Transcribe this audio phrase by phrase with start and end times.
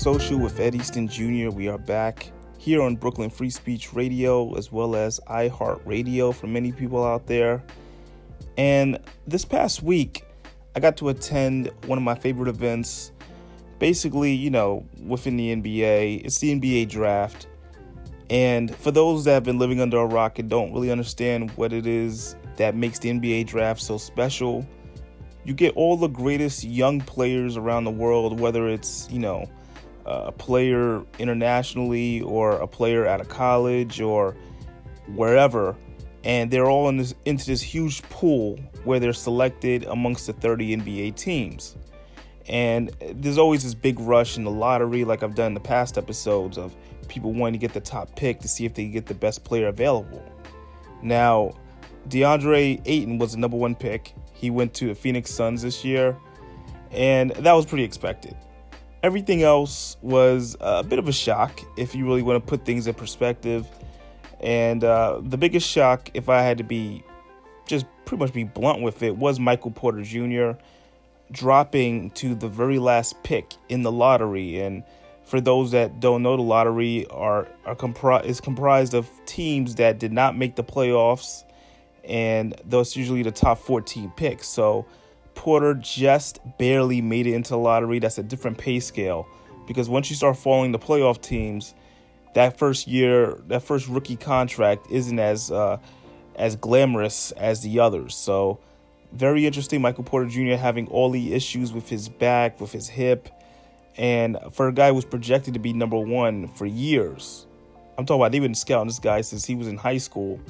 [0.00, 1.50] Social with Ed Easton Jr.
[1.50, 6.72] We are back here on Brooklyn Free Speech Radio as well as iHeartRadio for many
[6.72, 7.62] people out there.
[8.56, 10.24] And this past week,
[10.74, 13.12] I got to attend one of my favorite events.
[13.78, 17.46] Basically, you know, within the NBA, it's the NBA draft.
[18.30, 21.74] And for those that have been living under a rock and don't really understand what
[21.74, 24.66] it is that makes the NBA draft so special,
[25.44, 29.46] you get all the greatest young players around the world, whether it's, you know,
[30.06, 34.36] a player internationally or a player at a college or
[35.14, 35.76] wherever.
[36.24, 40.76] And they're all in this, into this huge pool where they're selected amongst the 30
[40.76, 41.76] NBA teams.
[42.48, 45.96] And there's always this big rush in the lottery, like I've done in the past
[45.96, 46.74] episodes, of
[47.08, 49.68] people wanting to get the top pick to see if they get the best player
[49.68, 50.22] available.
[51.02, 51.54] Now,
[52.08, 54.14] DeAndre Ayton was the number one pick.
[54.32, 56.16] He went to the Phoenix Suns this year,
[56.90, 58.36] and that was pretty expected.
[59.02, 62.86] Everything else was a bit of a shock if you really want to put things
[62.86, 63.66] in perspective.
[64.40, 67.02] And uh, the biggest shock, if I had to be
[67.66, 70.52] just pretty much be blunt with it, was Michael Porter Jr.
[71.30, 74.60] dropping to the very last pick in the lottery.
[74.60, 74.82] And
[75.24, 79.98] for those that don't know, the lottery are, are compri- is comprised of teams that
[79.98, 81.44] did not make the playoffs
[82.04, 84.48] and those usually the top 14 picks.
[84.48, 84.86] So
[85.34, 87.98] Porter just barely made it into the lottery.
[87.98, 89.26] That's a different pay scale
[89.66, 91.74] because once you start following the playoff teams,
[92.34, 95.78] that first year, that first rookie contract isn't as uh,
[96.36, 98.14] as glamorous as the others.
[98.14, 98.60] So
[99.12, 99.80] very interesting.
[99.82, 100.54] Michael Porter Jr.
[100.54, 103.28] having all the issues with his back, with his hip,
[103.96, 107.46] and for a guy who was projected to be number one for years.
[107.98, 110.40] I'm talking about they've been scouting this guy since he was in high school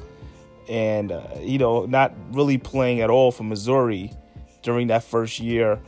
[0.69, 4.13] and uh, you know not really playing at all for Missouri
[4.63, 5.79] during that first year.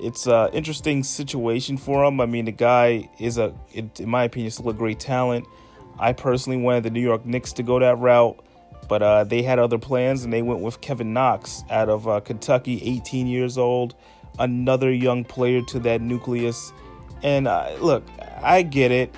[0.00, 2.20] It's an interesting situation for him.
[2.20, 5.46] I mean, the guy is a, in my opinion, still a great talent.
[5.98, 8.38] I personally wanted the New York Knicks to go that route,
[8.88, 12.20] but uh, they had other plans and they went with Kevin Knox out of uh,
[12.20, 13.96] Kentucky, 18 years old,
[14.38, 16.72] another young player to that nucleus.
[17.24, 18.04] And uh, look,
[18.40, 19.12] I get it.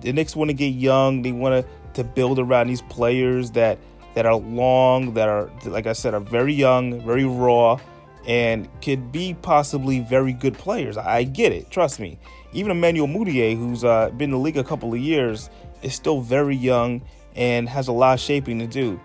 [0.00, 1.22] The Knicks want to get young.
[1.22, 3.78] They want to to build around these players that
[4.14, 7.80] that are long, that are, like I said, are very young, very raw,
[8.26, 10.96] and could be possibly very good players.
[10.96, 12.18] I get it, trust me.
[12.52, 15.50] Even Emmanuel Mudiay, who's uh, been in the league a couple of years,
[15.82, 17.02] is still very young
[17.34, 19.00] and has a lot of shaping to do.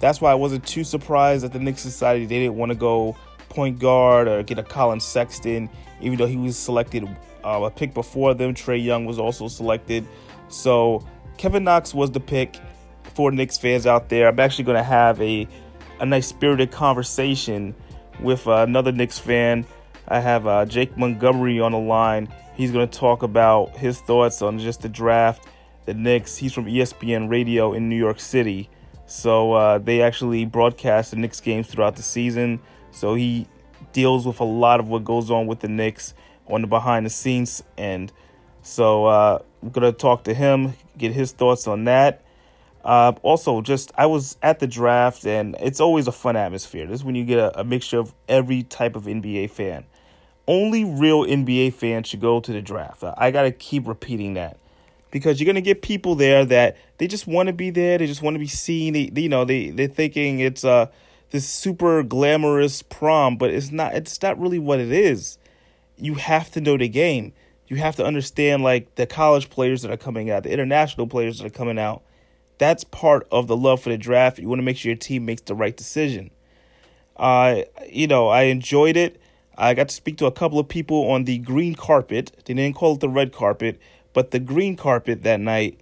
[0.00, 3.16] That's why I wasn't too surprised that the Knicks decided they didn't want to go
[3.48, 5.70] point guard or get a Collin Sexton,
[6.00, 7.04] even though he was selected
[7.44, 8.54] uh, a pick before them.
[8.54, 10.06] Trae Young was also selected.
[10.48, 11.04] So
[11.36, 12.58] Kevin Knox was the pick
[13.18, 15.48] for Knicks fans out there, I'm actually going to have a
[15.98, 17.74] a nice spirited conversation
[18.20, 19.66] with uh, another Knicks fan.
[20.06, 22.28] I have uh, Jake Montgomery on the line.
[22.54, 25.46] He's going to talk about his thoughts on just the draft,
[25.84, 26.36] the Knicks.
[26.36, 28.70] He's from ESPN Radio in New York City.
[29.06, 32.60] So uh, they actually broadcast the Knicks games throughout the season.
[32.90, 33.46] So he
[33.92, 36.14] deals with a lot of what goes on with the Knicks
[36.46, 38.12] on the behind the scenes end.
[38.62, 42.22] So uh, I'm going to talk to him, get his thoughts on that.
[42.88, 46.86] Uh, also, just I was at the draft, and it's always a fun atmosphere.
[46.86, 49.84] This is when you get a, a mixture of every type of NBA fan.
[50.46, 53.04] Only real NBA fans should go to the draft.
[53.04, 54.56] I got to keep repeating that
[55.10, 57.98] because you're gonna get people there that they just want to be there.
[57.98, 58.94] They just want to be seen.
[58.94, 60.86] They, you know, they they're thinking it's uh
[61.28, 63.96] this super glamorous prom, but it's not.
[63.96, 65.36] It's not really what it is.
[65.98, 67.34] You have to know the game.
[67.66, 71.40] You have to understand like the college players that are coming out, the international players
[71.40, 72.02] that are coming out
[72.58, 74.38] that's part of the love for the draft.
[74.38, 76.30] You want to make sure your team makes the right decision.
[77.16, 79.20] Uh, you know, I enjoyed it.
[79.56, 82.32] I got to speak to a couple of people on the green carpet.
[82.44, 83.80] They didn't call it the red carpet,
[84.12, 85.80] but the green carpet that night.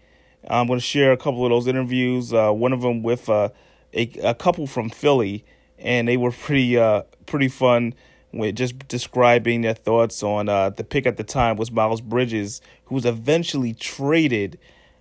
[0.49, 2.33] I'm going to share a couple of those interviews.
[2.33, 3.51] Uh, one of them with uh,
[3.93, 5.45] a, a couple from Philly,
[5.79, 7.95] and they were pretty uh, pretty fun
[8.33, 12.61] with just describing their thoughts on uh, the pick at the time was Miles Bridges,
[12.87, 14.59] who was eventually traded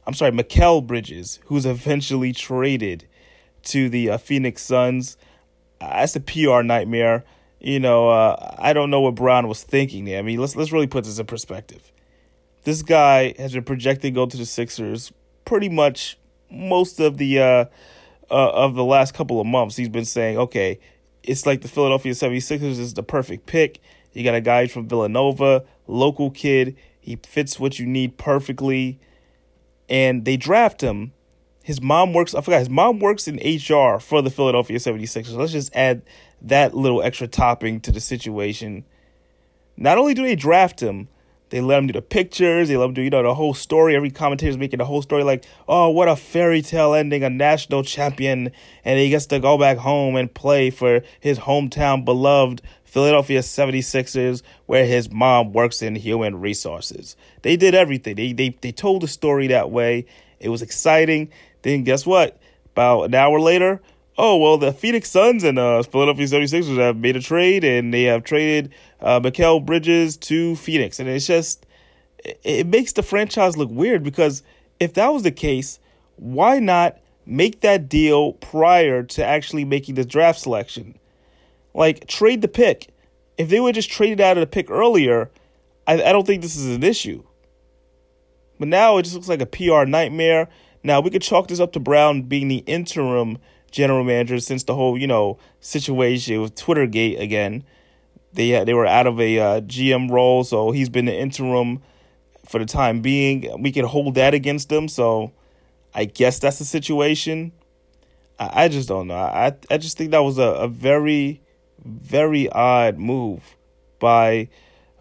[0.07, 3.07] I'm sorry, Mikal Bridges, who's eventually traded
[3.63, 5.18] to the uh, Phoenix Suns.
[5.81, 7.24] Uh, that's a PR nightmare.
[7.60, 10.19] You know, uh, I don't know what Brown was thinking there.
[10.19, 11.92] I mean, let's let's really put this in perspective.
[12.63, 15.12] This guy has been projected to go to the Sixers
[15.46, 16.18] pretty much
[16.52, 17.66] most of the uh,
[18.30, 19.75] uh, of the last couple of months.
[19.75, 20.80] He's been saying, okay,
[21.24, 23.80] it's like the Philadelphia 76ers is the perfect pick.
[24.13, 26.75] You got a guy from Villanova, local kid.
[27.00, 29.00] He fits what you need perfectly
[29.89, 31.13] and they draft him.
[31.63, 35.35] His mom works, I forgot, his mom works in HR for the Philadelphia 76ers.
[35.35, 36.03] Let's just add
[36.41, 38.85] that little extra topping to the situation.
[39.75, 41.07] Not only do they draft him,
[41.49, 42.67] They let him do the pictures.
[42.67, 43.95] They let him do, you know, the whole story.
[43.95, 47.83] Every commentator's making the whole story like, oh, what a fairy tale ending, a national
[47.83, 48.51] champion.
[48.83, 52.61] And he gets to go back home and play for his hometown beloved
[52.95, 57.18] Philadelphia 76ers, where his mom works in human resources.
[57.42, 58.15] They did everything.
[58.15, 60.06] They, they, they told the story that way.
[60.39, 61.30] It was exciting.
[61.62, 62.39] Then guess what?
[62.71, 63.81] About an hour later,
[64.18, 68.03] oh well the phoenix suns and uh, philadelphia 76ers have made a trade and they
[68.03, 71.65] have traded uh, Mikal bridges to phoenix and it's just
[72.24, 74.42] it, it makes the franchise look weird because
[74.80, 75.80] if that was the case
[76.15, 80.97] why not make that deal prior to actually making the draft selection
[81.75, 82.89] like trade the pick
[83.38, 85.30] if they would just traded out of the pick earlier
[85.88, 87.24] I, I don't think this is an issue
[88.57, 90.48] but now it just looks like a pr nightmare
[90.83, 93.38] now we could chalk this up to brown being the interim
[93.75, 97.63] general manager since the whole you know situation with Twittergate again.
[98.33, 101.83] They they were out of a uh, GM role, so he's been the interim
[102.45, 103.62] for the time being.
[103.62, 105.33] We can hold that against him, so
[105.94, 107.51] I guess that's the situation.
[108.39, 109.16] I, I just don't know.
[109.16, 111.42] I I just think that was a, a very
[111.85, 113.55] very odd move
[113.99, 114.49] by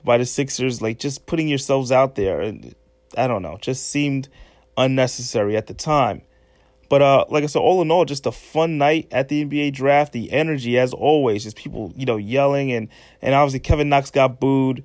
[0.04, 2.40] by the Sixers, like just putting yourselves out there.
[2.40, 2.74] And
[3.16, 4.28] I don't know, just seemed
[4.76, 6.22] unnecessary at the time.
[6.90, 9.72] But uh, like I said, all in all, just a fun night at the NBA
[9.72, 10.12] draft.
[10.12, 12.88] The energy, as always, just people, you know, yelling and
[13.22, 14.84] and obviously Kevin Knox got booed.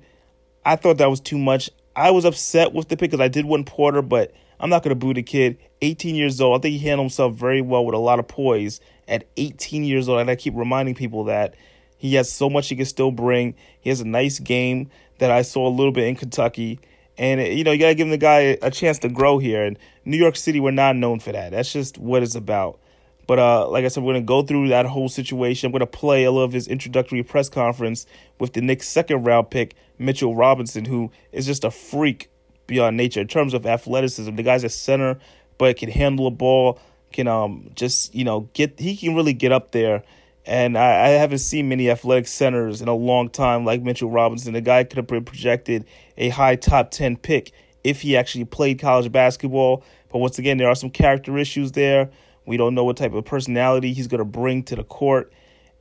[0.64, 1.70] I thought that was too much.
[1.94, 4.90] I was upset with the pick because I did want Porter, but I'm not going
[4.90, 5.58] to boo the kid.
[5.82, 6.58] 18 years old.
[6.58, 10.08] I think he handled himself very well with a lot of poise at 18 years
[10.08, 10.20] old.
[10.20, 11.54] And I keep reminding people that
[12.00, 13.54] he has so much he can still bring.
[13.82, 14.88] He has a nice game
[15.18, 16.80] that I saw a little bit in Kentucky.
[17.18, 19.62] And you know, you gotta give the guy a chance to grow here.
[19.66, 21.50] And New York City, we're not known for that.
[21.50, 22.80] That's just what it's about.
[23.26, 25.66] But uh, like I said, we're gonna go through that whole situation.
[25.66, 28.06] I'm gonna play a little of his introductory press conference
[28.38, 32.30] with the Knicks' second round pick, Mitchell Robinson, who is just a freak
[32.66, 34.34] beyond nature in terms of athleticism.
[34.36, 35.18] The guy's a center,
[35.58, 36.80] but can handle a ball,
[37.12, 40.02] can um just you know get he can really get up there
[40.46, 44.54] and I, I, haven't seen many athletic centers in a long time like Mitchell Robinson.
[44.54, 45.84] The guy could have been projected
[46.16, 47.52] a high top 10 pick
[47.84, 49.84] if he actually played college basketball.
[50.10, 52.10] But once again, there are some character issues there.
[52.46, 55.32] We don't know what type of personality he's going to bring to the court.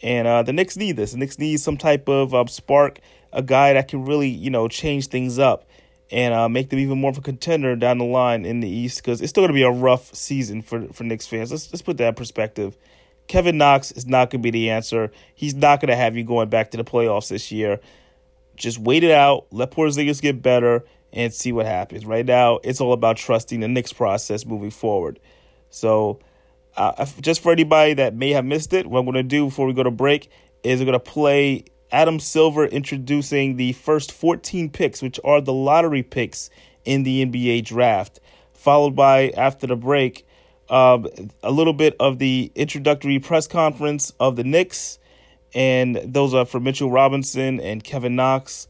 [0.02, 1.14] And uh, the Knicks need this.
[1.14, 3.00] The Knicks need some type of um, spark,
[3.34, 5.70] a guy that can really, you know, change things up
[6.12, 9.02] and uh, make them even more of a contender down the line in the East
[9.02, 11.52] because it's still going to be a rough season for, for Knicks fans.
[11.52, 12.78] Let's, let's put that perspective.
[13.30, 15.12] Kevin Knox is not going to be the answer.
[15.36, 17.80] He's not going to have you going back to the playoffs this year.
[18.58, 19.46] Just wait it out.
[19.52, 20.84] Let Porzingis get better
[21.14, 22.06] and see what happens.
[22.06, 25.20] Right now, it's all about trusting the Knicks process moving forward.
[25.70, 26.20] So,
[26.76, 29.68] uh, just for anybody that may have missed it, what I'm going to do before
[29.68, 30.30] we go to break
[30.64, 35.54] is I'm going to play Adam Silver introducing the first 14 picks, which are the
[35.54, 36.50] lottery picks
[36.84, 38.20] in the NBA draft.
[38.54, 40.26] Followed by, after the break,
[40.70, 45.00] a little bit of the introductory press conference of the Knicks,
[45.54, 48.68] and those are for Mitchell Robinson and Kevin Knox,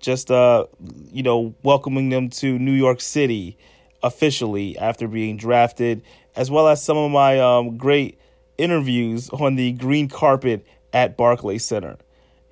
[0.00, 0.66] just uh,
[1.12, 3.56] you know, welcoming them to New York City
[4.02, 6.02] officially after being drafted,
[6.34, 8.18] as well as some of my um, great
[8.58, 11.96] interviews on the green carpet at Barclays Center.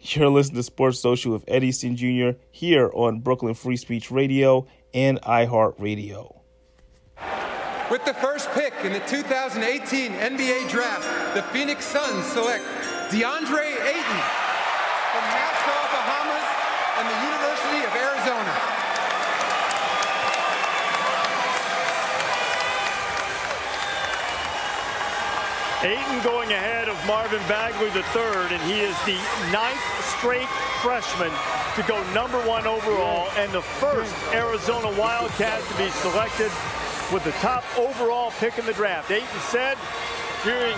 [0.01, 2.39] You're listening to Sports Social with Eddie Easton Jr.
[2.51, 6.37] here on Brooklyn Free Speech Radio and iHeartRadio.
[7.91, 12.63] With the first pick in the 2018 NBA Draft, the Phoenix Suns select
[13.11, 14.21] DeAndre Ayton
[15.11, 16.47] from Nassau, Bahamas,
[17.03, 18.55] and the University of Arizona.
[25.83, 29.19] Ayton going ahead of Marvin Bagley III, and he is the
[29.51, 29.83] ninth
[30.15, 30.47] straight
[30.81, 31.33] freshman
[31.75, 36.53] to go number one overall and the first Arizona Wildcat to be selected
[37.13, 39.11] with the top overall pick in the draft.
[39.11, 39.77] Ayton said
[40.45, 40.77] during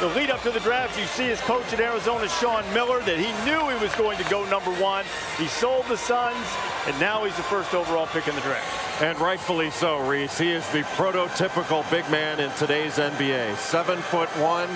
[0.00, 3.18] the lead up to the draft, you see his coach at Arizona, Sean Miller, that
[3.18, 5.04] he knew he was going to go number one.
[5.36, 6.46] He sold the Suns,
[6.86, 8.89] and now he's the first overall pick in the draft.
[9.00, 10.38] And rightfully so, Rece.
[10.38, 13.56] He is the prototypical big man in today's NBA.
[13.56, 14.68] Seven foot one,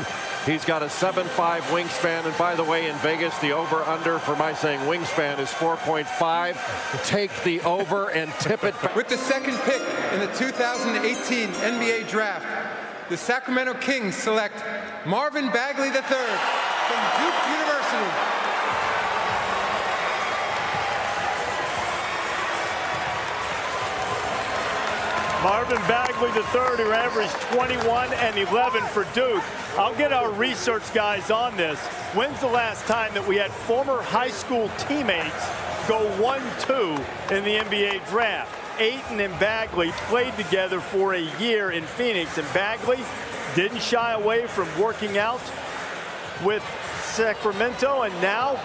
[0.47, 1.25] He's got a 7'5
[1.73, 2.27] wingspan.
[2.27, 7.05] And by the way, in Vegas, the over under for my saying wingspan is 4.5.
[7.07, 8.95] Take the over and tip it back.
[8.95, 9.81] With the second pick
[10.13, 12.47] in the 2018 NBA draft,
[13.09, 14.63] the Sacramento Kings select
[15.07, 18.44] Marvin Bagley III from Duke University.
[25.45, 29.45] Marvin Bagley III, who averaged 21 and 11 for Duke.
[29.77, 31.79] I'll get our research guys on this.
[32.15, 35.47] When's the last time that we had former high school teammates
[35.87, 36.97] go 1-2
[37.37, 38.59] in the NBA draft.
[38.81, 43.05] Ayton and Bagley played together for a year in Phoenix, and Bagley
[43.55, 45.43] didn't shy away from working out
[46.43, 46.65] with
[47.03, 48.59] Sacramento, and now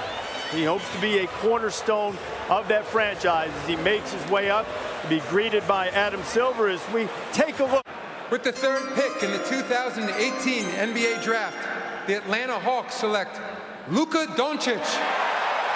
[0.54, 2.18] he hopes to be a cornerstone
[2.50, 4.66] of that franchise as he makes his way up
[5.10, 7.84] be greeted by Adam Silver as we take a look.
[8.30, 11.58] With the third pick in the 2018 NBA Draft,
[12.06, 13.42] the Atlanta Hawks select
[13.90, 14.86] Luka Doncic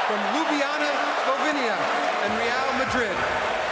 [0.06, 0.92] from Ljubljana,
[1.26, 1.78] Slovenia,
[2.22, 3.63] and Real Madrid.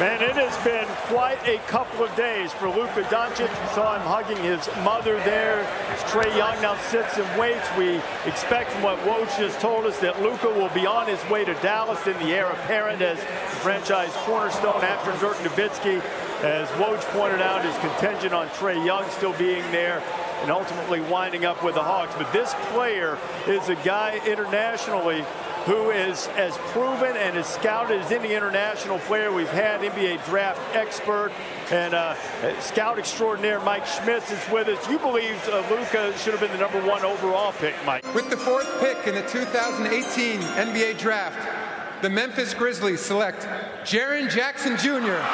[0.00, 3.48] Man, it has been quite a couple of days for Luka Doncic.
[3.48, 5.62] We saw him hugging his mother there.
[6.10, 7.64] Trae Young now sits and waits.
[7.78, 11.44] We expect from what Woj just told us that Luka will be on his way
[11.44, 13.26] to Dallas in the heir apparent as the
[13.62, 16.02] franchise cornerstone after Dirk Nowitzki.
[16.42, 20.02] As Woj pointed out, his contingent on Trae Young still being there
[20.42, 22.16] and ultimately winding up with the Hawks.
[22.18, 25.24] But this player is a guy internationally
[25.64, 30.60] who is as proven and as scouted as any international player we've had, NBA draft
[30.74, 31.32] expert
[31.70, 32.14] and uh,
[32.60, 34.90] scout extraordinaire Mike Schmitz is with us.
[34.90, 38.04] You believe uh, Luka should have been the number one overall pick, Mike.
[38.14, 43.46] With the fourth pick in the 2018 NBA draft, the Memphis Grizzlies select
[43.84, 45.24] Jaren Jackson Jr.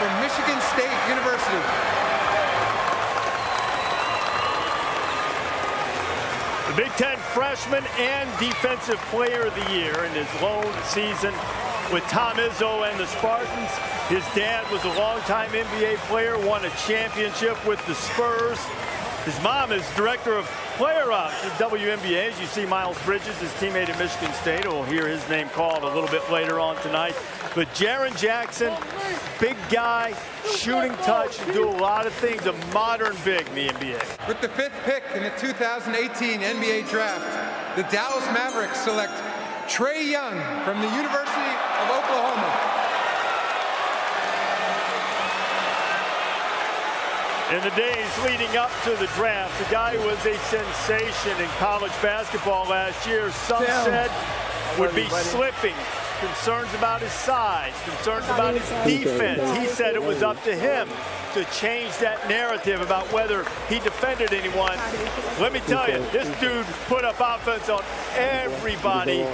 [0.00, 1.58] from Michigan State University.
[6.68, 11.34] The big Ten freshman and defensive player of the year in his lone season
[11.92, 13.70] with Tom Izzo and the Spartans.
[14.08, 18.58] His dad was a longtime NBA player, won a championship with the Spurs.
[19.24, 20.46] His mom is director of
[20.76, 22.30] player ops at WNBA.
[22.30, 24.64] As you see Miles Bridges, his teammate at Michigan State.
[24.66, 27.14] We'll hear his name called a little bit later on tonight.
[27.54, 28.72] But Jaren Jackson,
[29.40, 30.14] big guy,
[30.54, 32.46] shooting touch, do a lot of things.
[32.46, 34.28] A modern big in the NBA.
[34.28, 39.12] With the fifth pick in the 2018 NBA draft, the Dallas Mavericks select
[39.68, 40.34] Trae Young
[40.64, 42.87] from the University of Oklahoma.
[47.50, 51.92] In the days leading up to the draft, the guy was a sensation in college
[52.02, 53.30] basketball last year.
[53.30, 53.84] Some Damn.
[53.84, 54.10] said
[54.78, 55.74] would be slipping.
[56.20, 59.56] Concerns about his size, concerns about his defense.
[59.56, 60.88] He said it was up to him
[61.32, 64.76] to change that narrative about whether he defended anyone.
[65.40, 67.82] Let me tell you, this dude put up offense on
[68.16, 69.24] everybody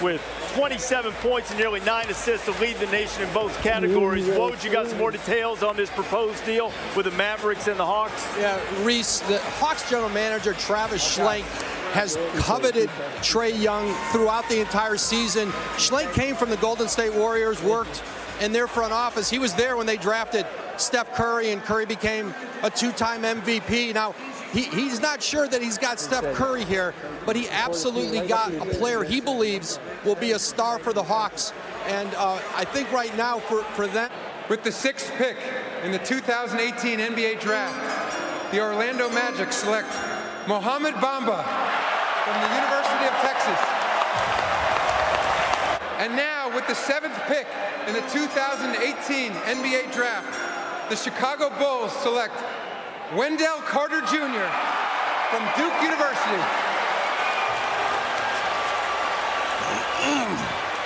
[0.00, 0.20] with
[0.54, 4.26] 27 points and nearly nine assists to lead the nation in both categories.
[4.26, 7.86] Woj, you got some more details on this proposed deal with the Mavericks and the
[7.86, 8.26] Hawks?
[8.38, 11.44] Yeah, Rece, the Hawks general manager, Travis Schlenk,
[11.92, 12.88] has coveted
[13.20, 15.50] Trae Young throughout the entire season.
[15.76, 18.02] Schlenk came from the Golden State Warriors, worked
[18.40, 19.28] in their front office.
[19.30, 23.94] He was there when they drafted Steph Curry, and Curry became a two-time MVP.
[23.94, 24.14] Now,
[24.52, 26.94] he, he's not sure that he's got Steph Curry here,
[27.26, 31.52] but he absolutely got a player he believes will be a star for the Hawks.
[31.86, 34.10] And uh, I think right now for, for them.
[34.48, 35.36] With the sixth pick
[35.84, 39.88] in the 2018 NBA Draft, the Orlando Magic select
[40.48, 41.44] Mohamed Bamba
[42.24, 43.60] from the University of Texas.
[45.98, 47.46] And now with the seventh pick
[47.86, 52.32] in the 2018 NBA Draft, the Chicago Bulls select
[53.16, 54.44] Wendell Carter Jr.
[55.30, 56.42] from Duke University.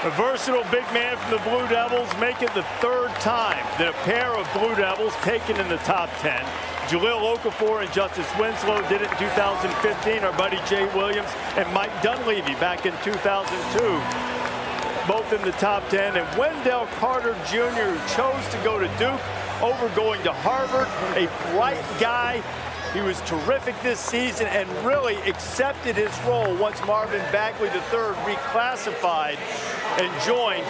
[0.05, 3.93] A versatile big man from the Blue Devils make it the third time that a
[4.05, 6.39] pair of Blue Devils taken in the top 10.
[6.87, 10.23] Jahlil Okafor and Justice Winslow did it in 2015.
[10.23, 14.33] Our buddy Jay Williams and Mike Dunleavy back in 2002
[15.09, 16.17] both in the top 10.
[16.17, 19.21] And Wendell Carter Jr., chose to go to Duke,
[19.63, 22.43] over going to Harvard, a bright guy.
[22.93, 29.39] He was terrific this season and really accepted his role once Marvin Bagley III reclassified
[29.99, 30.67] and joined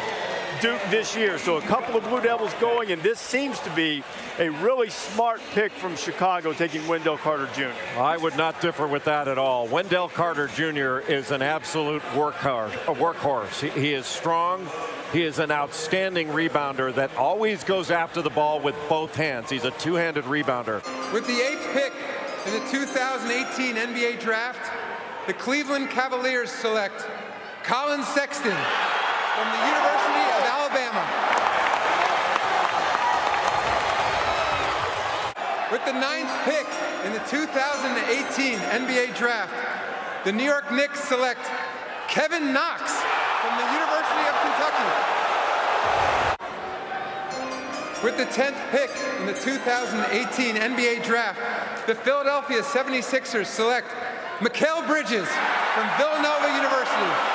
[0.62, 1.38] Duke this year.
[1.38, 4.04] So a couple of Blue Devils going, and this seems to be
[4.38, 7.72] a really smart pick from Chicago taking Wendell Carter Jr.
[7.98, 9.66] I would not differ with that at all.
[9.66, 11.00] Wendell Carter Jr.
[11.10, 12.72] is an absolute workhorse.
[12.86, 13.60] A workhorse.
[13.60, 14.68] He, he is strong.
[15.12, 19.50] He is an outstanding rebounder that always goes after the ball with both hands.
[19.50, 20.80] He's a two-handed rebounder.
[21.12, 21.92] With the eighth pick
[22.46, 24.70] in the 2018 NBA Draft,
[25.26, 27.04] the Cleveland Cavaliers select
[27.64, 28.56] Collin Sexton
[29.34, 30.21] from the University
[35.72, 36.66] With the ninth pick
[37.06, 39.54] in the 2018 NBA Draft,
[40.22, 41.40] the New York Knicks select
[42.08, 42.92] Kevin Knox
[43.40, 44.90] from the University of Kentucky.
[48.04, 51.40] With the 10th pick in the 2018 NBA Draft,
[51.86, 53.88] the Philadelphia 76ers select
[54.40, 55.26] Mikal Bridges
[55.72, 57.32] from Villanova University.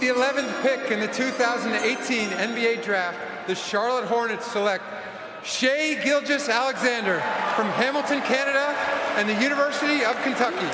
[0.00, 4.84] The 11th pick in the 2018 NBA Draft, the Charlotte Hornets select
[5.42, 7.20] Shai Gilgeous-Alexander
[7.56, 8.74] from Hamilton, Canada,
[9.16, 10.68] and the University of Kentucky.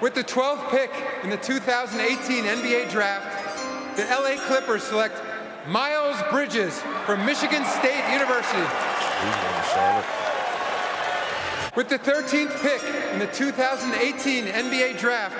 [0.00, 0.90] With the 12th pick
[1.24, 5.20] in the 2018 NBA Draft, the LA Clippers select
[5.66, 8.62] Miles Bridges from Michigan State University.
[11.76, 15.36] With the 13th pick in the 2018 NBA Draft,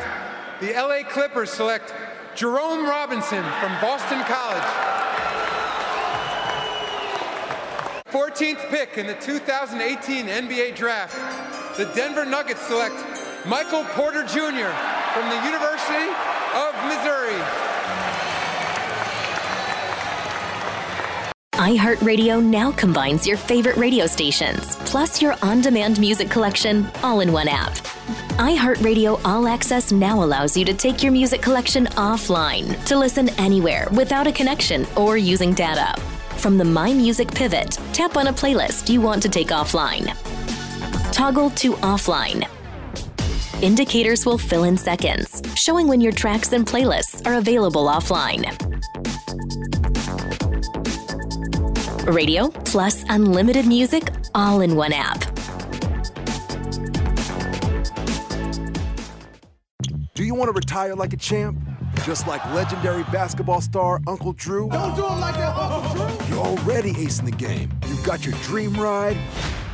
[0.60, 1.94] the LA Clippers select
[2.34, 4.89] Jerome Robinson from Boston College.
[8.10, 11.14] 14th pick in the 2018 NBA Draft,
[11.76, 12.96] the Denver Nuggets select
[13.46, 14.74] Michael Porter Jr.
[15.14, 16.10] from the University
[16.56, 17.40] of Missouri.
[21.54, 27.30] iHeartRadio now combines your favorite radio stations, plus your on demand music collection, all in
[27.30, 27.74] one app.
[28.38, 33.86] iHeartRadio All Access now allows you to take your music collection offline to listen anywhere
[33.92, 35.94] without a connection or using data.
[36.40, 40.16] From the My Music pivot, tap on a playlist you want to take offline.
[41.12, 42.48] Toggle to offline.
[43.60, 48.46] Indicators will fill in seconds, showing when your tracks and playlists are available offline.
[52.10, 55.20] Radio plus unlimited music all in one app.
[60.14, 61.58] Do you want to retire like a champ?
[62.04, 64.68] Just like legendary basketball star Uncle Drew?
[64.70, 66.26] Don't do him like that, Uncle Drew!
[66.28, 67.70] You're already acing the game.
[67.86, 69.18] You've got your dream ride.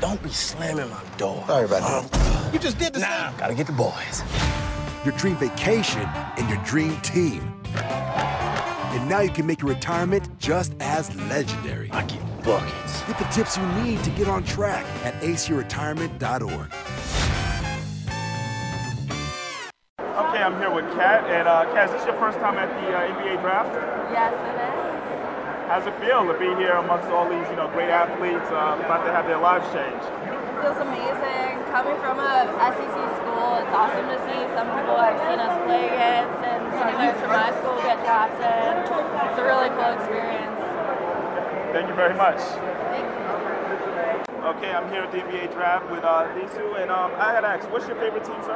[0.01, 1.45] Don't be slamming my door.
[1.47, 2.53] Sorry about that.
[2.53, 3.39] You just did the nah, same.
[3.39, 4.23] Gotta get the boys.
[5.05, 6.03] Your dream vacation
[6.37, 7.55] and your dream team.
[7.77, 11.91] And now you can make your retirement just as legendary.
[11.93, 13.03] I get buckets.
[13.03, 16.73] Get the tips you need to get on track at aceyourretirement.org.
[20.47, 23.11] I'm here with Kat, and uh, Kat, is this your first time at the uh,
[23.19, 23.75] NBA draft?
[24.15, 24.79] Yes, it is.
[25.67, 29.03] How's it feel to be here amongst all these, you know, great athletes uh, about
[29.03, 29.99] to have their lives change?
[29.99, 31.67] It feels amazing.
[31.75, 35.91] Coming from a SEC school, it's awesome to see some people have seen us play
[35.91, 38.87] against and some players from my school get drafted.
[38.87, 40.63] It's a really cool experience.
[41.75, 42.39] Thank you very much.
[44.47, 44.69] Thank you.
[44.69, 47.51] Okay, I'm here at the NBA draft with uh, these two, and um, I gotta
[47.59, 48.55] ask, what's your favorite team, sir?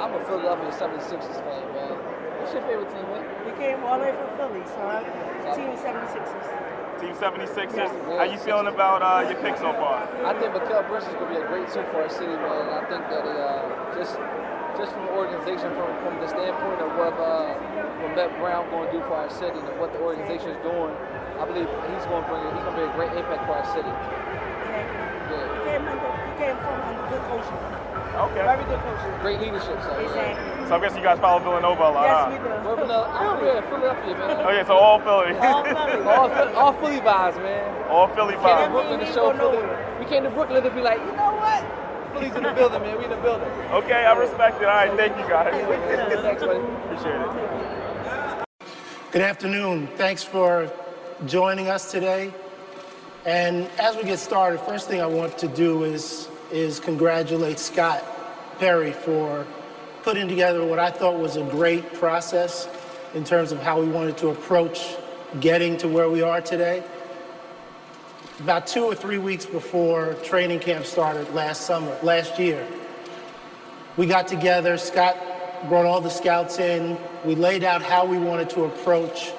[0.00, 1.92] I'm a Philadelphia 76ers fan, man.
[2.40, 3.28] What's your favorite team, man?
[3.44, 5.04] We came all the way from Philly, so I'm
[5.52, 6.48] Team 76ers.
[6.96, 7.92] Team 76ers.
[8.16, 10.08] How you feeling about uh, your pick so far?
[10.24, 12.72] I think Mikal Bridges is going to be a great suit for our city, man.
[12.72, 13.68] I think that uh,
[14.00, 14.16] just
[14.80, 17.50] just from the organization, from, from the standpoint of what, uh,
[17.98, 20.94] what Matt Brown going to do for our city and what the organization is doing,
[21.36, 23.66] I believe he's going to bring he's going to be a great impact for our
[23.74, 24.47] city.
[26.38, 26.46] Exactly.
[26.46, 26.46] Yeah.
[26.46, 27.78] He came, under, he came from under good coaching.
[28.18, 28.42] Okay.
[28.46, 29.12] Very good coaching.
[29.20, 30.66] Great leadership, so Exactly.
[30.68, 32.44] So I'm guessing you guys follow Villanova a lot, Yes, we do.
[32.68, 34.46] We're from the, I'm yeah, Philadelphia, man.
[34.46, 35.32] Oh yeah, so all Philly.
[35.38, 36.02] All Philly.
[36.14, 37.88] all, Philly all Philly vibes, man.
[37.88, 38.68] all Philly We came to.
[38.70, 39.58] Brooklyn to show ain't Philly.
[39.98, 41.64] We came to Brooklyn to be like, you know what?
[42.12, 42.98] Philly's in the building, man.
[42.98, 43.48] We in the building.
[43.72, 44.68] Okay, I respect it.
[44.68, 45.54] All right, thank you guys.
[46.22, 46.60] Thanks, buddy.
[46.60, 48.46] Appreciate it.
[49.12, 49.88] Good afternoon.
[49.96, 50.70] Thanks for
[51.26, 52.32] joining us today.
[53.24, 58.04] And as we get started, first thing I want to do is, is congratulate Scott
[58.58, 59.46] Perry for
[60.02, 62.68] putting together what I thought was a great process
[63.14, 64.96] in terms of how we wanted to approach
[65.40, 66.82] getting to where we are today.
[68.40, 72.66] About two or three weeks before training camp started last summer, last year,
[73.96, 74.78] we got together.
[74.78, 75.16] Scott
[75.68, 76.96] brought all the scouts in.
[77.24, 79.32] We laid out how we wanted to approach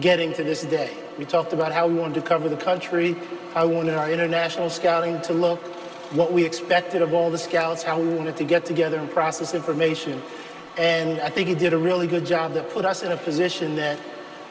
[0.00, 1.01] getting to this day.
[1.22, 3.14] We talked about how we wanted to cover the country,
[3.54, 5.60] how we wanted our international scouting to look,
[6.10, 9.54] what we expected of all the scouts, how we wanted to get together and process
[9.54, 10.20] information.
[10.76, 13.76] And I think he did a really good job that put us in a position
[13.76, 14.00] that,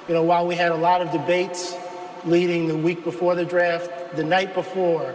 [0.08, 1.76] you know, while we had a lot of debates
[2.24, 5.14] leading the week before the draft, the night before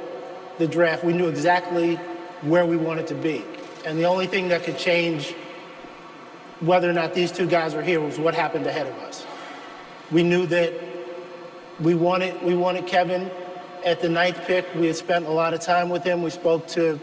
[0.59, 1.95] the draft, we knew exactly
[2.43, 3.43] where we wanted to be.
[3.87, 5.35] And the only thing that could change
[6.61, 9.25] whether or not these two guys were here was what happened ahead of us.
[10.11, 10.86] We knew that
[11.81, 13.31] we wanted, we wanted Kevin
[13.85, 14.67] at the ninth pick.
[14.75, 16.23] We had spent a lot of time with him.
[16.23, 16.99] We spoke to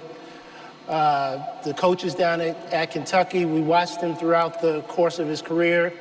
[0.88, 3.46] uh, the coaches down at, at Kentucky.
[3.46, 5.94] We watched him throughout the course of his career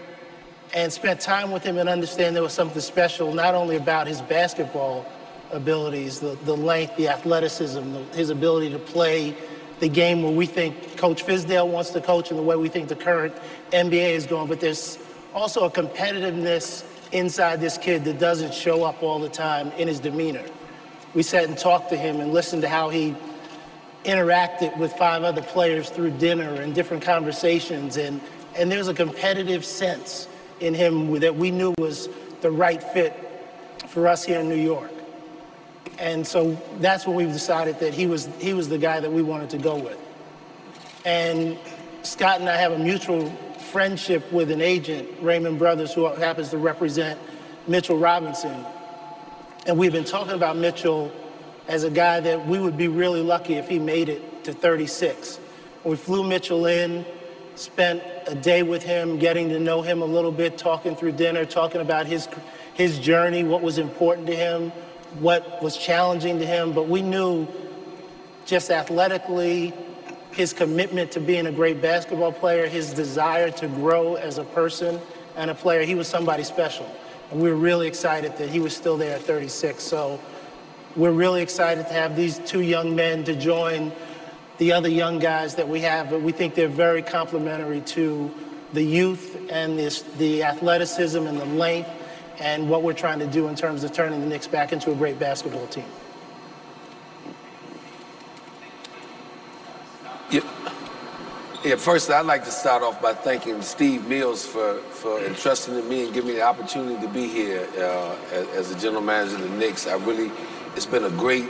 [0.74, 4.22] and spent time with him and understand there was something special, not only about his
[4.22, 5.04] basketball
[5.50, 9.36] abilities, the, the length, the athleticism, the, his ability to play
[9.80, 12.88] the game where we think Coach Fizdale wants to coach and the way we think
[12.88, 13.34] the current
[13.72, 14.98] NBA is going, but there's
[15.34, 20.00] also a competitiveness inside this kid that doesn't show up all the time in his
[20.00, 20.44] demeanor.
[21.14, 23.14] We sat and talked to him and listened to how he
[24.04, 27.96] interacted with five other players through dinner and different conversations.
[27.96, 28.20] And,
[28.56, 30.26] and there's a competitive sense
[30.60, 32.08] in him that we knew was
[32.40, 33.14] the right fit
[33.88, 34.90] for us here in New York.
[35.98, 39.22] And so that's when we decided that he was, he was the guy that we
[39.22, 39.98] wanted to go with.
[41.04, 41.58] And
[42.02, 43.32] Scott and I have a mutual
[43.72, 47.18] friendship with an agent, Raymond Brothers, who happens to represent
[47.66, 48.66] Mitchell Robinson.
[49.66, 51.10] And we've been talking about Mitchell
[51.68, 55.40] as a guy that we would be really lucky if he made it to 36.
[55.84, 57.06] We flew Mitchell in,
[57.54, 61.46] spent a day with him, getting to know him a little bit, talking through dinner,
[61.46, 62.28] talking about his,
[62.74, 64.70] his journey, what was important to him,
[65.18, 66.74] what was challenging to him.
[66.74, 67.48] But we knew
[68.44, 69.72] just athletically,
[70.32, 75.00] his commitment to being a great basketball player, his desire to grow as a person
[75.36, 76.90] and a player, he was somebody special.
[77.30, 79.82] And we were really excited that he was still there at 36.
[79.82, 80.20] So
[80.96, 83.92] we're really excited to have these two young men to join
[84.58, 88.32] the other young guys that we have, but we think they're very complementary to
[88.72, 91.90] the youth and this, the athleticism and the length
[92.38, 94.94] and what we're trying to do in terms of turning the Knicks back into a
[94.94, 95.84] great basketball team.
[100.32, 100.40] Yeah,
[101.62, 105.86] yeah first, I'd like to start off by thanking Steve Mills for, for entrusting in
[105.86, 109.34] me and giving me the opportunity to be here uh, as, as the general manager
[109.34, 109.86] of the Knicks.
[109.86, 110.32] I really,
[110.74, 111.44] it's been a great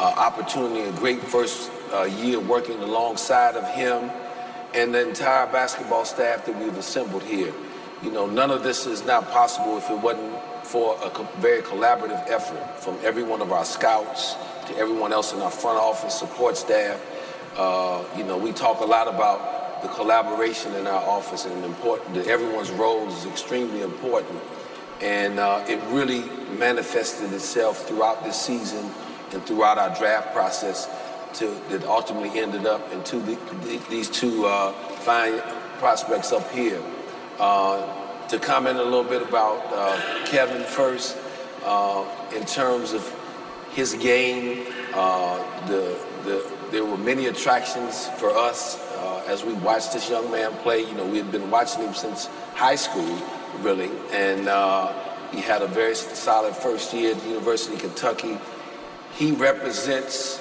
[0.00, 4.10] uh, opportunity, a great first uh, year working alongside of him
[4.72, 7.52] and the entire basketball staff that we've assembled here.
[8.02, 10.34] You know, none of this is not possible if it wasn't
[10.64, 14.34] for a co- very collaborative effort from every one of our scouts
[14.66, 16.98] to everyone else in our front office, support staff.
[17.56, 22.14] Uh, you know, we talk a lot about the collaboration in our office and important
[22.14, 24.40] that everyone's role is extremely important.
[25.00, 26.22] And uh, it really
[26.58, 28.90] manifested itself throughout this season
[29.32, 30.88] and throughout our draft process
[31.34, 33.34] to, that ultimately ended up into the,
[33.66, 35.40] the, these two uh, fine
[35.78, 36.82] prospects up here.
[37.38, 41.16] Uh, to comment a little bit about uh, Kevin first,
[41.64, 43.14] uh, in terms of
[43.72, 44.64] his game,
[45.66, 50.52] the, the, there were many attractions for us uh, as we watched this young man
[50.58, 50.80] play.
[50.80, 53.18] You know, we had been watching him since high school,
[53.62, 54.48] really, and
[55.34, 58.38] he had a very solid first year at the University of Kentucky.
[59.14, 60.40] He represents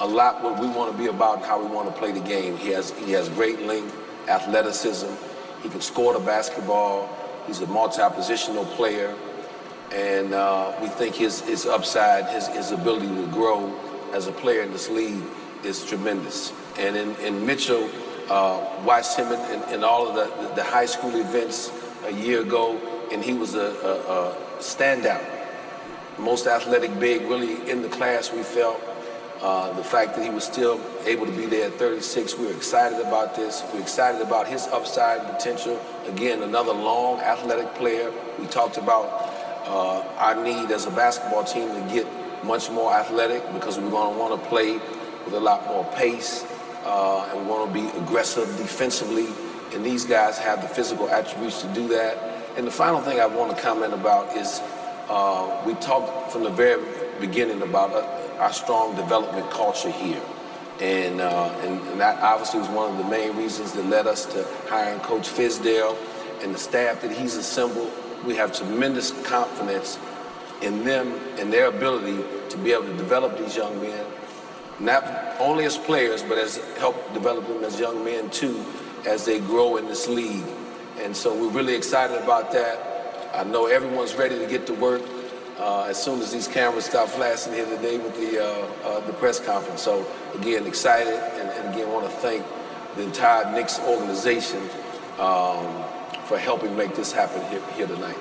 [0.00, 2.20] a lot what we want to be about and how we want to play the
[2.20, 2.56] game.
[2.56, 3.96] He has he has great length,
[4.28, 5.12] athleticism.
[5.62, 7.08] He can score the basketball.
[7.46, 9.14] He's a multi-positional player,
[9.92, 13.72] and uh, we think his his upside, his his ability to grow
[14.14, 15.22] as a player in this league
[15.64, 16.52] is tremendous.
[16.78, 17.90] And in, in Mitchell,
[18.30, 21.72] uh, watched him in, in, in all of the, the high school events
[22.06, 22.78] a year ago,
[23.12, 25.24] and he was a, a, a standout.
[26.18, 28.80] Most athletic big, really in the class, we felt.
[29.42, 32.56] Uh, the fact that he was still able to be there at 36, we are
[32.56, 33.62] excited about this.
[33.74, 35.78] We're excited about his upside potential.
[36.06, 38.10] Again, another long athletic player.
[38.38, 39.06] We talked about
[39.66, 42.06] uh, our need as a basketball team to get
[42.44, 44.74] much more athletic because we're going to want to play
[45.24, 46.44] with a lot more pace
[46.84, 49.26] uh, and want to be aggressive defensively.
[49.74, 52.18] And these guys have the physical attributes to do that.
[52.56, 54.60] And the final thing I want to comment about is
[55.08, 56.82] uh, we talked from the very
[57.20, 60.20] beginning about uh, our strong development culture here.
[60.80, 64.26] And, uh, and, and, that obviously was one of the main reasons that led us
[64.26, 65.96] to hiring Coach Fizdale
[66.42, 67.92] and the staff that he's assembled.
[68.26, 69.98] We have tremendous confidence
[70.64, 74.04] in them and their ability to be able to develop these young men,
[74.80, 75.04] not
[75.38, 78.64] only as players, but as help develop them as young men too,
[79.06, 80.44] as they grow in this league.
[80.98, 83.32] And so we're really excited about that.
[83.34, 85.02] I know everyone's ready to get to work
[85.58, 89.12] uh, as soon as these cameras stop flashing here today with the uh, uh, the
[89.14, 89.82] press conference.
[89.82, 92.44] So again, excited, and, and again want to thank
[92.96, 94.60] the entire Knicks organization
[95.18, 95.84] um,
[96.26, 98.16] for helping make this happen here, here tonight.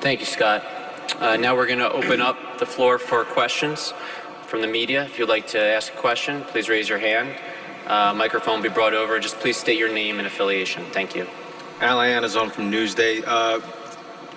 [0.00, 0.81] Thank you, Scott.
[1.18, 3.92] Uh, now we're going to open up the floor for questions
[4.46, 5.04] from the media.
[5.04, 7.34] If you'd like to ask a question, please raise your hand.
[7.86, 9.18] Uh, microphone will be brought over.
[9.18, 10.84] Just please state your name and affiliation.
[10.92, 11.26] Thank you.
[11.80, 13.22] Al Iannazzone from Newsday.
[13.26, 13.60] Uh,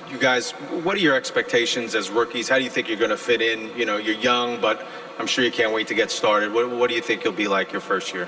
[0.09, 0.51] you guys,
[0.83, 2.47] what are your expectations as rookies?
[2.47, 3.75] How do you think you're going to fit in?
[3.77, 4.87] You know, you're young, but
[5.19, 6.53] I'm sure you can't wait to get started.
[6.53, 8.27] What, what do you think you'll be like your first year?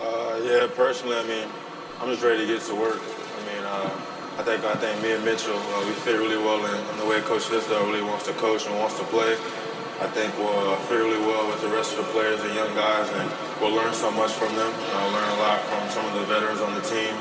[0.00, 1.48] Uh, yeah, personally, I mean,
[2.00, 3.00] I'm just ready to get to work.
[3.00, 3.90] I mean, uh,
[4.34, 7.06] I think I think me and Mitchell, uh, we fit really well in, in, the
[7.06, 9.38] way Coach Fizdale really wants to coach and wants to play.
[10.02, 12.74] I think we'll uh, fit really well with the rest of the players and young
[12.74, 13.30] guys, and
[13.62, 14.74] we'll learn so much from them.
[14.98, 17.14] I'll learn a lot from some of the veterans on the team.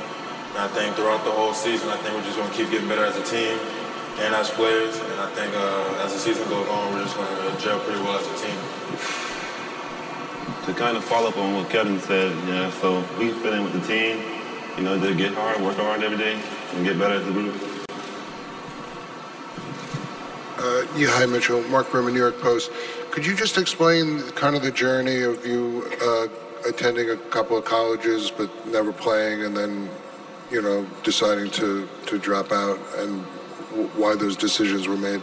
[0.58, 2.90] And I think throughout the whole season, I think we're just going to keep getting
[2.90, 3.62] better as a team
[4.26, 4.98] and as players.
[4.98, 8.02] And I think uh, as the season goes on, we're just going to gel pretty
[8.02, 8.58] well as a team.
[10.66, 13.74] to kind of follow up on what Kevin said, yeah, so we fit in with
[13.74, 14.18] the team,
[14.78, 16.42] you know, to get hard, work hard every day,
[16.76, 17.56] and get better as a group.
[20.58, 21.62] Uh, yeah, hi, Mitchell.
[21.64, 22.72] Mark Berman, New York Post.
[23.12, 26.28] Could you just explain kind of the journey of you uh,
[26.68, 29.90] attending a couple of colleges but never playing and then,
[30.52, 33.26] you know, deciding to, to drop out and
[33.72, 35.22] w- why those decisions were made?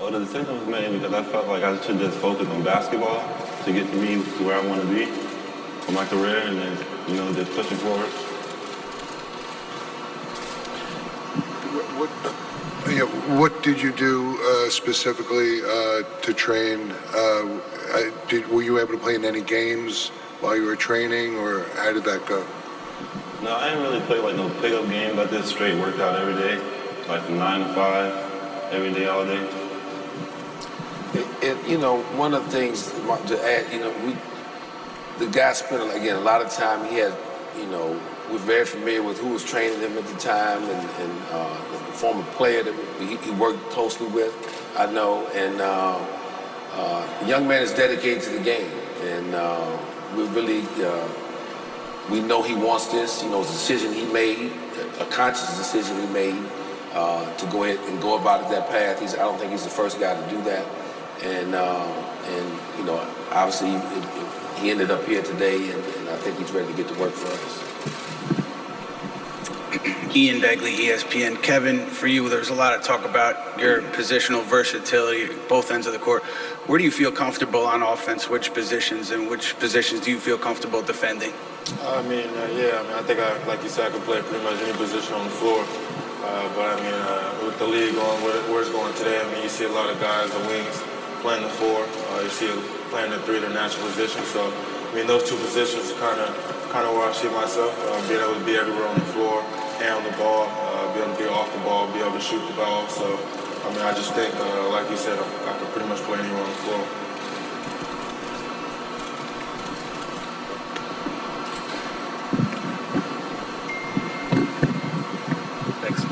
[0.00, 3.22] Well, the decision was made because I felt like I should just focus on basketball
[3.64, 5.06] to get to me to where I want to be
[5.82, 8.27] for my career and then, you know, just pushing forward.
[11.98, 12.10] What,
[12.88, 13.02] yeah,
[13.36, 16.92] what did you do uh, specifically uh, to train?
[17.12, 17.58] Uh,
[18.28, 21.92] did, were you able to play in any games while you were training, or how
[21.92, 22.46] did that go?
[23.42, 25.18] No, I didn't really play like no pickup game.
[25.18, 26.56] I just straight worked out every day,
[27.08, 28.12] like from nine to five,
[28.72, 29.44] every day, all day.
[31.42, 34.16] And, you know, one of the things to add, you know, we,
[35.18, 36.88] the guy spent, again, a lot of time.
[36.88, 37.16] He had,
[37.56, 41.22] you know, we're very familiar with who was training him at the time and, and
[41.30, 44.34] uh, the former player that he, he worked closely with,
[44.76, 45.26] I know.
[45.28, 45.98] And uh,
[46.74, 48.70] uh, the young man is dedicated to the game.
[49.02, 49.78] And uh,
[50.14, 51.08] we really, uh,
[52.10, 53.22] we know he wants this.
[53.22, 54.52] You know, it's a decision he made,
[55.00, 56.44] a conscious decision he made
[56.92, 59.00] uh, to go ahead and go about it that path.
[59.00, 60.66] He's, I don't think he's the first guy to do that.
[61.22, 62.98] And, and you know,
[63.32, 66.76] obviously it, it, he ended up here today, and, and I think he's ready to
[66.76, 67.67] get to work for us.
[70.14, 71.42] Ian Begley, ESPN.
[71.42, 75.92] Kevin, for you, there's a lot of talk about your positional versatility, both ends of
[75.92, 76.22] the court.
[76.66, 78.28] Where do you feel comfortable on offense?
[78.28, 81.32] Which positions and which positions do you feel comfortable defending?
[81.82, 84.22] I mean, uh, yeah, I mean, I think, I, like you said, I can play
[84.22, 85.60] pretty much any position on the floor.
[85.60, 89.42] Uh, but I mean, uh, with the league going where, it's going today, I mean,
[89.42, 90.82] you see a lot of guys, the wings,
[91.20, 91.84] playing the four.
[91.84, 92.48] Uh, you see
[92.88, 94.24] playing the three, their natural position.
[94.24, 96.32] So, I mean, those two positions kind of,
[96.72, 99.44] kind of where I see myself, uh, being able to be everywhere on the floor,
[99.78, 102.44] handle the ball, uh, be able to get off the ball, be able to shoot
[102.46, 102.88] the ball.
[102.88, 103.18] So,
[103.64, 106.18] I mean, I just think, uh, like you said, I, I can pretty much play
[106.18, 106.86] anywhere on the floor.
[115.82, 116.02] Thanks.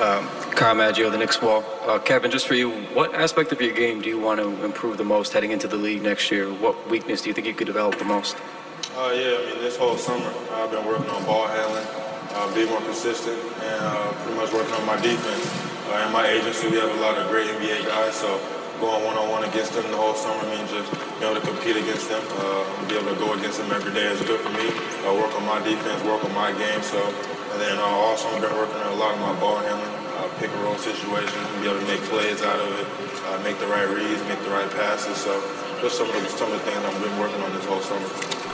[0.00, 1.64] Um, Kyle Maggio, the Knicks wall.
[1.86, 4.98] Uh, Kevin, just for you, what aspect of your game do you want to improve
[4.98, 6.48] the most heading into the league next year?
[6.52, 8.36] What weakness do you think you could develop the most?
[8.96, 11.84] Uh, yeah, I mean, this whole summer I've been working on ball handling,
[12.34, 15.46] uh, being more consistent, and uh, pretty much working on my defense.
[15.88, 18.40] Uh, in my agency, we have a lot of great NBA guys, so
[18.80, 22.22] going one-on-one against them the whole summer means just being able to compete against them,
[22.42, 24.66] uh, be able to go against them every day is good for me.
[25.06, 28.42] Uh, work on my defense, work on my game, so, and then uh, also I've
[28.42, 31.62] been working on a lot of my ball handling, uh, pick and roll situations, and
[31.62, 32.86] be able to make plays out of it,
[33.30, 35.16] uh, make the right reads, make the right passes.
[35.22, 35.38] So
[35.80, 38.53] just some of the, some of the things I've been working on this whole summer.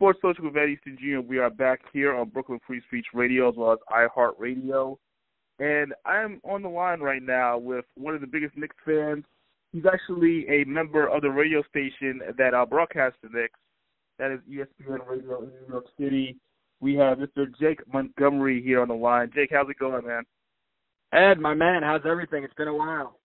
[0.00, 1.20] Sports Social with Ed Easton Jr.
[1.20, 4.96] We are back here on Brooklyn Free Speech Radio as well as iHeartRadio.
[5.58, 9.26] And I'm on the line right now with one of the biggest Knicks fans.
[9.74, 13.60] He's actually a member of the radio station that uh, broadcasts the Knicks.
[14.18, 16.38] That is ESPN Radio in New York City.
[16.80, 17.44] We have Mr.
[17.60, 19.30] Jake Montgomery here on the line.
[19.34, 20.22] Jake, how's it going, man?
[21.12, 22.42] Ed, my man, how's everything?
[22.42, 23.18] It's been a while.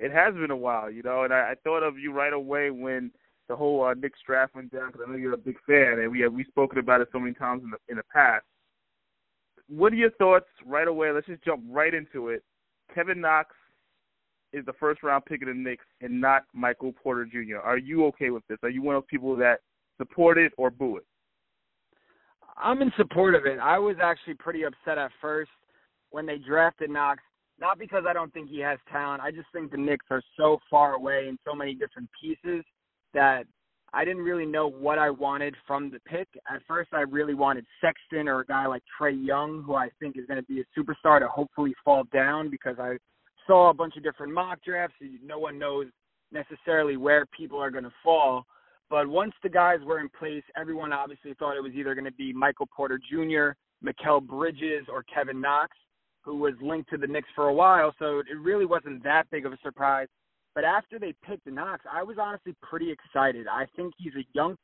[0.00, 2.72] It has been a while, you know, and I, I thought of you right away
[2.72, 3.12] when
[3.52, 6.10] the whole uh, Knicks draft went down because I know you're a big fan, and
[6.10, 8.46] we have we spoken about it so many times in the in the past.
[9.68, 11.12] What are your thoughts right away?
[11.12, 12.42] Let's just jump right into it.
[12.94, 13.50] Kevin Knox
[14.54, 17.58] is the first round pick of the Knicks, and not Michael Porter Jr.
[17.62, 18.56] Are you okay with this?
[18.62, 19.60] Are you one of those people that
[19.98, 21.04] support it or boo it?
[22.56, 23.58] I'm in support of it.
[23.58, 25.50] I was actually pretty upset at first
[26.08, 27.22] when they drafted Knox,
[27.60, 29.20] not because I don't think he has talent.
[29.20, 32.64] I just think the Knicks are so far away in so many different pieces
[33.14, 33.44] that
[33.94, 36.28] I didn't really know what I wanted from the pick.
[36.50, 40.16] At first, I really wanted Sexton or a guy like Trae Young, who I think
[40.16, 42.96] is going to be a superstar to hopefully fall down because I
[43.46, 44.96] saw a bunch of different mock drafts.
[45.22, 45.86] No one knows
[46.30, 48.46] necessarily where people are going to fall.
[48.88, 52.12] But once the guys were in place, everyone obviously thought it was either going to
[52.12, 53.52] be Michael Porter Jr.,
[53.86, 55.76] Mikal Bridges, or Kevin Knox,
[56.22, 57.94] who was linked to the Knicks for a while.
[57.98, 60.08] So it really wasn't that big of a surprise.
[60.54, 63.46] But after they picked Knox, I was honestly pretty excited.
[63.46, 64.56] I think he's a young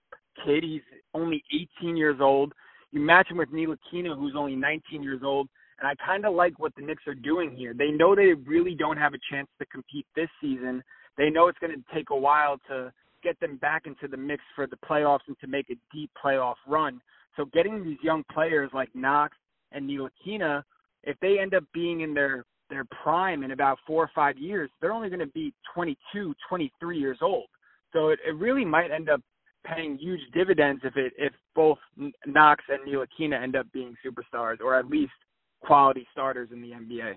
[0.44, 0.62] kid.
[0.62, 0.82] He's
[1.14, 1.42] only
[1.80, 2.52] 18 years old.
[2.90, 5.48] You match him with Ntilikina, who's only 19 years old,
[5.78, 7.74] and I kind of like what the Knicks are doing here.
[7.74, 10.82] They know they really don't have a chance to compete this season.
[11.16, 14.42] They know it's going to take a while to get them back into the mix
[14.54, 17.00] for the playoffs and to make a deep playoff run.
[17.36, 19.36] So getting these young players like Knox
[19.72, 20.62] and Neil Ntilikina,
[21.04, 24.70] if they end up being in their their prime in about four or five years,
[24.80, 27.46] they're only going to be 22, 23 years old.
[27.92, 29.20] So it, it really might end up
[29.64, 31.78] paying huge dividends if it if both
[32.26, 35.12] Knox and Ntilikina end up being superstars or at least
[35.60, 37.14] quality starters in the NBA.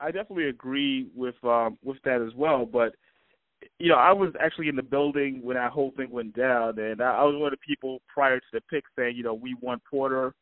[0.00, 2.64] I definitely agree with um, with that as well.
[2.64, 2.94] But
[3.78, 7.00] you know, I was actually in the building when that whole thing went down, and
[7.00, 9.56] I, I was one of the people prior to the pick saying, you know, we
[9.60, 10.34] want Porter.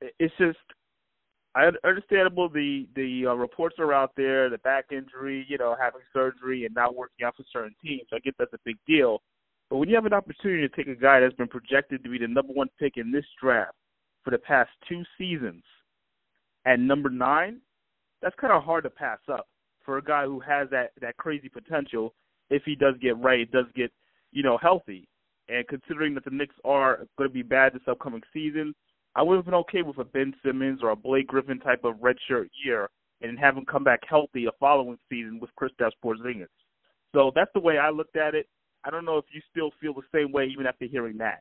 [0.00, 0.58] It's just,
[1.54, 6.02] I understandable the the uh, reports are out there, the back injury, you know, having
[6.12, 8.08] surgery and not working out for certain teams.
[8.12, 9.22] I get that's a big deal,
[9.70, 12.18] but when you have an opportunity to take a guy that's been projected to be
[12.18, 13.74] the number one pick in this draft
[14.22, 15.62] for the past two seasons,
[16.66, 17.60] at number nine,
[18.22, 19.48] that's kind of hard to pass up
[19.84, 22.14] for a guy who has that that crazy potential
[22.50, 23.90] if he does get right, does get,
[24.32, 25.08] you know, healthy.
[25.48, 28.74] And considering that the Knicks are going to be bad this upcoming season,
[29.18, 31.96] I would have been okay with a Ben Simmons or a Blake Griffin type of
[31.96, 32.88] redshirt year
[33.20, 36.46] and have him come back healthy the following season with Kristaps Porzingis.
[37.12, 38.46] So that's the way I looked at it.
[38.84, 41.40] I don't know if you still feel the same way even after hearing that.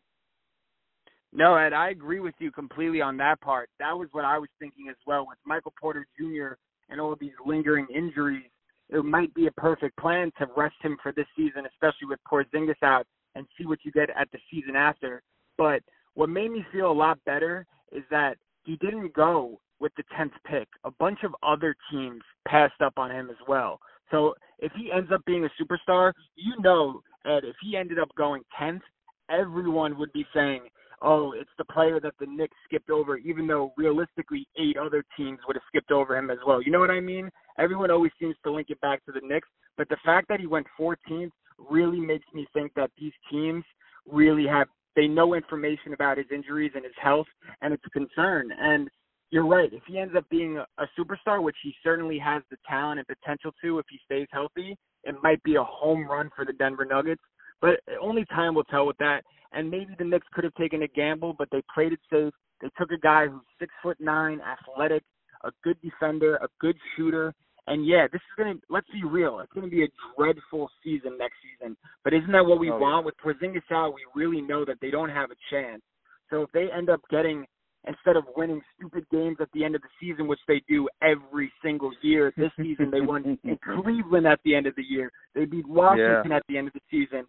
[1.32, 3.70] No, Ed, I agree with you completely on that part.
[3.78, 6.56] That was what I was thinking as well with Michael Porter Jr.
[6.90, 8.50] and all these lingering injuries
[8.90, 12.82] it might be a perfect plan to rest him for this season, especially with Porzingis
[12.82, 15.22] out, and see what you get at the season after.
[15.58, 15.84] But
[16.18, 20.32] what made me feel a lot better is that he didn't go with the 10th
[20.50, 20.68] pick.
[20.84, 23.80] A bunch of other teams passed up on him as well.
[24.10, 28.10] So if he ends up being a superstar, you know, Ed, if he ended up
[28.18, 28.82] going 10th,
[29.30, 30.62] everyone would be saying,
[31.04, 35.38] oh, it's the player that the Knicks skipped over, even though realistically eight other teams
[35.46, 36.64] would have skipped over him as well.
[36.64, 37.30] You know what I mean?
[37.60, 40.48] Everyone always seems to link it back to the Knicks, but the fact that he
[40.48, 41.30] went 14th
[41.70, 43.64] really makes me think that these teams
[44.10, 47.28] really have they know information about his injuries and his health,
[47.62, 48.50] and it's a concern.
[48.60, 48.90] And
[49.30, 49.72] you're right.
[49.72, 53.52] If he ends up being a, superstar, which he certainly has the talent and potential
[53.64, 57.22] to if he stays healthy, it might be a home run for the Denver Nuggets.
[57.62, 60.88] But only time will tell with that and maybe the Knicks could have taken a
[60.88, 62.34] gamble, but they played it safe.
[62.62, 65.04] They took a guy who's six foot nine, athletic,
[65.44, 67.34] a good defender, a good shooter,
[67.68, 68.56] and yeah, this is gonna.
[68.70, 69.40] Let's be real.
[69.40, 71.78] It's gonna be a dreadful season next season.
[72.04, 73.06] But isn't that what we oh, want?
[73.06, 73.06] Yeah.
[73.06, 75.82] With Porzingis out, we really know that they don't have a chance.
[76.30, 77.46] So if they end up getting
[77.88, 81.50] instead of winning stupid games at the end of the season, which they do every
[81.64, 82.34] single year.
[82.36, 85.10] This season they won in Cleveland at the end of the year.
[85.36, 86.38] They beat Washington yeah.
[86.38, 87.26] at the end of the season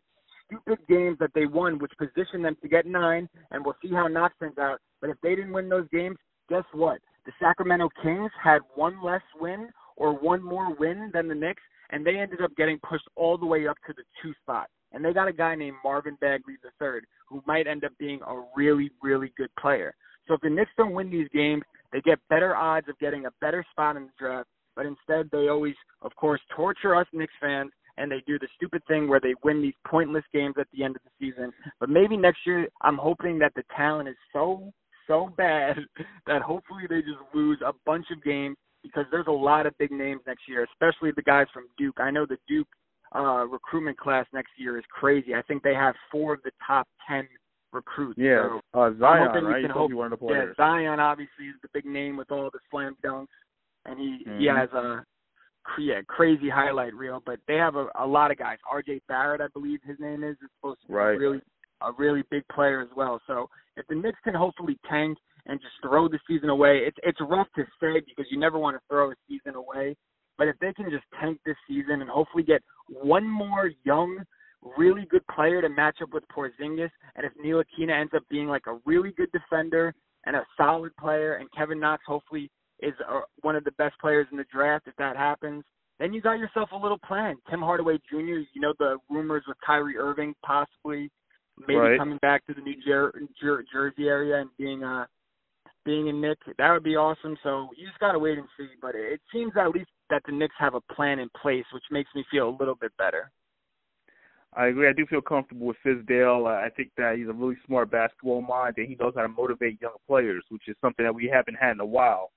[0.48, 4.06] stupid games that they won, which positioned them to get nine, and we'll see how
[4.06, 4.78] Knox turns out.
[5.00, 6.16] But if they didn't win those games,
[6.48, 6.98] guess what?
[7.26, 12.06] The Sacramento Kings had one less win or one more win than the Knicks, and
[12.06, 14.68] they ended up getting pushed all the way up to the two spot.
[14.92, 18.42] And they got a guy named Marvin Bagley III who might end up being a
[18.56, 19.94] really, really good player.
[20.26, 23.30] So if the Knicks don't win these games, they get better odds of getting a
[23.40, 24.48] better spot in the draft.
[24.76, 28.82] But instead, they always, of course, torture us Knicks fans and they do the stupid
[28.86, 31.52] thing where they win these pointless games at the end of the season.
[31.80, 34.72] But maybe next year, I'm hoping that the talent is so
[35.08, 35.76] so bad
[36.26, 38.56] that hopefully they just lose a bunch of games
[38.88, 41.96] because there's a lot of big names next year, especially the guys from Duke.
[41.98, 42.68] I know the Duke
[43.14, 45.34] uh recruitment class next year is crazy.
[45.34, 47.26] I think they have four of the top ten
[47.72, 48.18] recruits.
[48.18, 49.62] Yeah, so uh, Zion, right?
[49.62, 50.54] You hope, one of the players.
[50.58, 53.26] Yeah, Zion obviously is the big name with all the slam dunks,
[53.84, 54.40] and he mm-hmm.
[54.40, 55.04] he has a
[55.78, 57.22] yeah, crazy highlight reel.
[57.24, 58.58] But they have a, a lot of guys.
[58.70, 59.02] R.J.
[59.08, 61.18] Barrett, I believe his name is, is supposed to be right.
[61.18, 61.40] really
[61.82, 63.20] a really big player as well.
[63.26, 65.16] So if the Knicks can hopefully tank
[65.48, 68.76] and just throw the season away, it's it's rough to say because you never want
[68.76, 69.96] to throw a season away.
[70.36, 74.18] But if they can just tank this season and hopefully get one more young,
[74.76, 78.66] really good player to match up with Porzingis, and if Ntilikina ends up being like
[78.68, 79.92] a really good defender
[80.26, 84.28] and a solid player, and Kevin Knox hopefully is uh, one of the best players
[84.30, 85.64] in the draft, if that happens,
[85.98, 87.36] then you got yourself a little plan.
[87.50, 88.16] Tim Hardaway Jr.,
[88.54, 91.10] you know the rumors with Kyrie Irving possibly
[91.66, 91.98] maybe right.
[91.98, 95.06] coming back to the New Jer- Jer- Jersey area and being uh
[95.84, 96.38] being a Knick.
[96.58, 97.36] That would be awesome.
[97.42, 98.68] So you just gotta wait and see.
[98.80, 102.10] But it seems at least that the Knicks have a plan in place, which makes
[102.14, 103.30] me feel a little bit better.
[104.54, 104.88] I agree.
[104.88, 106.46] I do feel comfortable with Fizdale.
[106.46, 109.28] Uh, I think that he's a really smart basketball mind and he knows how to
[109.28, 112.30] motivate young players, which is something that we haven't had in a while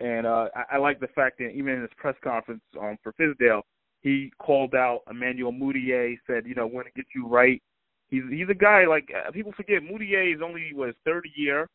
[0.00, 3.12] And uh, I, I like the fact that even in his press conference um, for
[3.14, 3.62] Fizdale,
[4.02, 7.62] he called out Emmanuel Mudiay, said, you know, going to get you right.
[8.08, 9.82] He's he's a guy like uh, people forget.
[9.82, 11.68] Mudiay is only what his third year.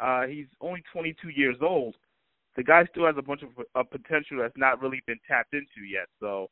[0.00, 1.94] Uh, he's only 22 years old.
[2.56, 5.86] The guy still has a bunch of uh, potential that's not really been tapped into
[5.88, 6.06] yet.
[6.20, 6.48] So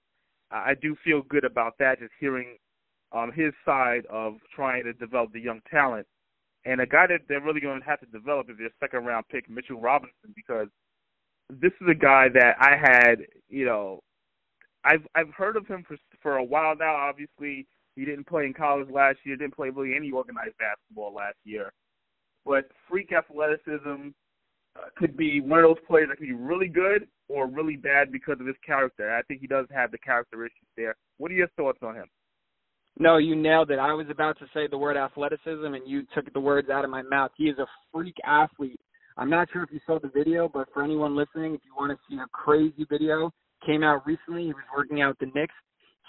[0.51, 2.01] I do feel good about that.
[2.01, 2.57] Just hearing
[3.13, 6.07] um, his side of trying to develop the young talent,
[6.65, 9.27] and a guy that they're really going to have to develop is their second round
[9.29, 10.69] pick, Mitchell Robinson, because
[11.51, 14.01] this is a guy that I had, you know,
[14.85, 16.95] I've I've heard of him for for a while now.
[16.95, 17.67] Obviously,
[17.97, 19.37] he didn't play in college last year.
[19.37, 21.73] Didn't play really any organized basketball last year.
[22.45, 24.09] But freak athleticism
[24.77, 28.11] uh, could be one of those players that could be really good or really bad
[28.13, 29.15] because of his character.
[29.15, 30.97] I think he does have the characteristics there.
[31.19, 32.07] What are your thoughts on him?
[32.99, 33.79] No, you nailed it.
[33.79, 36.91] I was about to say the word athleticism, and you took the words out of
[36.91, 37.31] my mouth.
[37.37, 38.81] He is a freak athlete.
[39.17, 41.93] I'm not sure if you saw the video, but for anyone listening, if you want
[41.93, 43.33] to see a crazy video,
[43.65, 44.45] came out recently.
[44.45, 45.55] He was working out with the Knicks.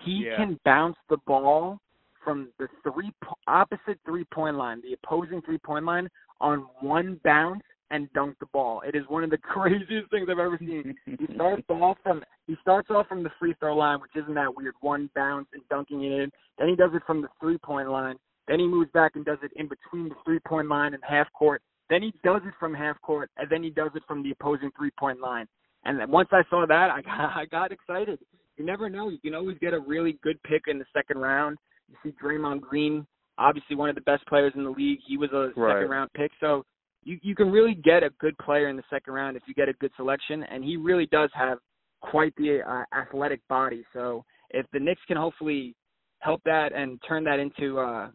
[0.05, 0.37] He Yeah.
[0.37, 1.79] can bounce the ball
[2.23, 3.11] from the three
[3.47, 6.07] opposite three point line, the opposing three point line,
[6.39, 8.81] on one bounce and dunk the ball.
[8.85, 10.95] It is one of the craziest things I've ever seen.
[11.05, 14.55] he starts off from he starts off from the free throw line, which isn't that
[14.55, 16.31] weird, one bounce and dunking it in.
[16.57, 18.15] Then he does it from the three point line.
[18.47, 21.31] Then he moves back and does it in between the three point line and half
[21.33, 21.61] court.
[21.89, 24.71] Then he does it from half court, and then he does it from the opposing
[24.77, 25.45] three point line.
[25.83, 28.19] And then once I saw that, I got I got excited.
[28.57, 29.09] You never know.
[29.09, 31.57] You can always get a really good pick in the second round.
[31.91, 33.05] You see Draymond Green,
[33.37, 34.99] obviously one of the best players in the league.
[35.05, 35.75] He was a Right.
[35.75, 36.63] second round pick, so
[37.03, 39.69] you you can really get a good player in the second round if you get
[39.69, 40.43] a good selection.
[40.43, 41.59] And he really does have
[42.01, 43.83] quite the uh, athletic body.
[43.93, 45.75] So if the Knicks can hopefully
[46.19, 48.09] help that and turn that into uh,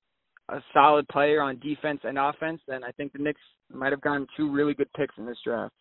[0.48, 3.40] a solid player on defense and offense, then I think the Knicks
[3.72, 5.74] might have gotten two really good picks in this draft.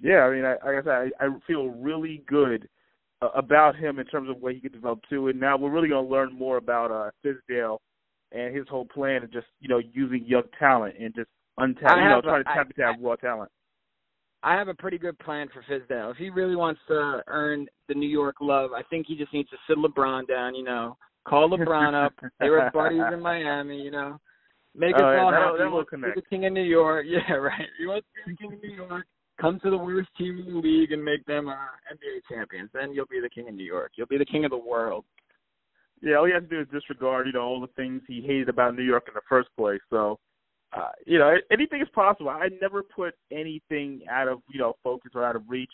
[0.00, 2.68] Yeah, I mean, I, like I said, I, I feel really good
[3.22, 5.28] uh, about him in terms of what he could develop to.
[5.28, 7.78] And now we're really going to learn more about uh, Fizdale
[8.32, 12.08] and his whole plan of just you know using young talent and just untapped, you
[12.08, 13.50] know, trying to tap into that raw talent.
[14.42, 16.10] I have a pretty good plan for Fizdale.
[16.10, 19.48] If he really wants to earn the New York love, I think he just needs
[19.50, 20.54] to sit LeBron down.
[20.54, 20.96] You know,
[21.26, 22.12] call LeBron up.
[22.40, 23.80] They were buddies in Miami.
[23.80, 24.18] You know,
[24.74, 25.58] make us Oh, yeah, all that'll- happy.
[25.58, 26.14] that He will connect.
[26.16, 27.06] the king of New York.
[27.08, 27.68] Yeah, right.
[27.78, 29.06] He wants to be the king of New York.
[29.40, 32.70] Come to the worst team in the league and make them uh, NBA champions.
[32.72, 33.92] Then you'll be the king of New York.
[33.96, 35.04] You'll be the king of the world.
[36.00, 38.48] Yeah, all he has to do is disregard, you know, all the things he hated
[38.48, 39.80] about New York in the first place.
[39.90, 40.18] So,
[40.76, 42.30] uh, you know, anything is possible.
[42.30, 45.72] I never put anything out of, you know, focus or out of reach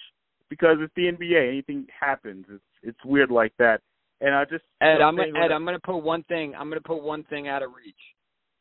[0.48, 1.48] because it's the NBA.
[1.48, 2.44] Anything happens.
[2.50, 3.80] It's it's weird like that.
[4.20, 6.54] And I just Ed, you I'm gonna, Ed, I'm gonna put one thing.
[6.54, 7.94] I'm gonna put one thing out of reach.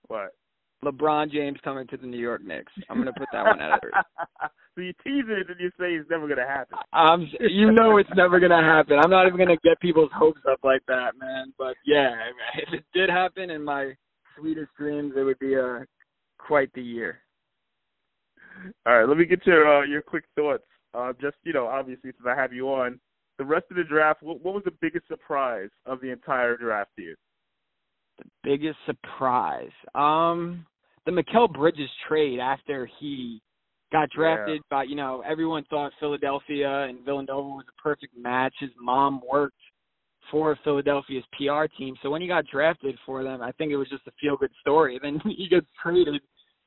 [0.08, 0.34] What?
[0.84, 2.72] LeBron James coming to the New York Knicks.
[2.90, 3.94] I'm gonna put that one out of reach.
[4.76, 6.78] so you tease it and you say it's never gonna happen.
[6.94, 8.98] I'm, you know it's never gonna happen.
[9.04, 11.54] I'm not even gonna get people's hopes up like that, man.
[11.58, 12.12] But yeah,
[12.56, 13.94] if it did happen in my
[14.38, 15.80] sweetest dreams, it would be uh,
[16.38, 17.20] quite the year.
[18.86, 20.64] All right, let me get your uh, your quick thoughts.
[20.94, 23.00] Uh, just you know, obviously since I have you on,
[23.38, 24.24] the rest of the draft.
[24.24, 27.04] What, what was the biggest surprise of the entire draft to
[28.20, 28.30] you?
[28.44, 29.72] Biggest surprise.
[29.96, 30.66] Um,
[31.06, 33.42] the Mikal Bridges trade after he
[33.92, 38.54] got drafted by you know everyone thought Philadelphia and Villanova was a perfect match.
[38.60, 39.56] His mom worked
[40.32, 43.90] for Philadelphia's PR team, so when he got drafted for them, I think it was
[43.90, 45.00] just a feel good story.
[45.04, 46.22] Then he gets traded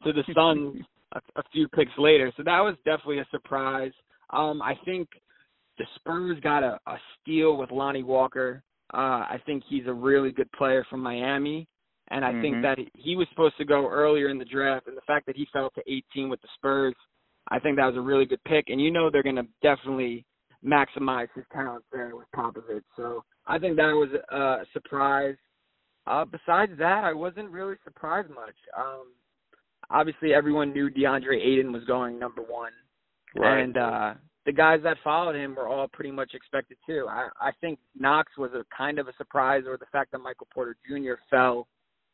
[0.05, 0.83] to the Suns
[1.13, 3.93] a, a few picks later, so that was definitely a surprise.
[4.31, 5.09] Um, I think
[5.79, 8.63] the Spurs got a, a steal with Lonnie Walker.
[8.93, 11.67] Uh, I think he's a really good player from Miami,
[12.09, 12.63] and I think Mhm.
[12.63, 15.47] that he was supposed to go earlier in the draft, and the fact that he
[15.47, 16.95] fell to 18 with the Spurs,
[17.49, 18.69] I think that was a really good pick.
[18.69, 20.27] And you know they're going to definitely
[20.63, 25.37] maximize his talent there with Popovich, so I think that was a surprise.
[26.07, 28.57] Uh, besides that, I wasn't really surprised much.
[28.77, 29.15] Um,
[29.91, 32.73] obviously, everyone knew DeAndre Ayton was going number one,
[33.35, 33.61] Right.
[33.61, 34.15] and uh,
[34.45, 37.07] the guys that followed him were all pretty much expected too.
[37.09, 40.49] I, I think Knox was a kind of a surprise, or the fact that Michael
[40.53, 41.15] Porter Jr.
[41.31, 41.69] fell,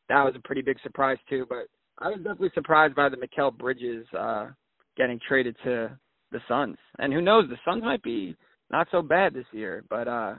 [0.08, 1.46] that was a pretty big surprise too.
[1.48, 1.66] But
[1.98, 4.48] I was definitely surprised by the Mikal Bridges uh,
[4.96, 5.98] getting traded to
[6.30, 8.36] the Suns, and who knows, the Suns might be
[8.70, 10.34] not so bad this year, but uh,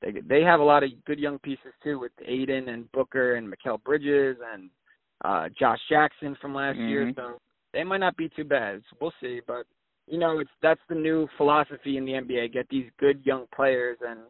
[0.00, 3.46] they they have a lot of good young pieces too with Ayton and Booker and
[3.52, 4.68] Mikal Bridges and
[5.24, 7.14] uh, Josh Jackson from last year, Mhm.
[7.14, 7.38] so
[7.72, 8.82] they might not be too bad.
[8.90, 9.64] So we'll see, but
[10.06, 12.52] you know, it's that's the new philosophy in the NBA.
[12.52, 14.20] Get these good young players, and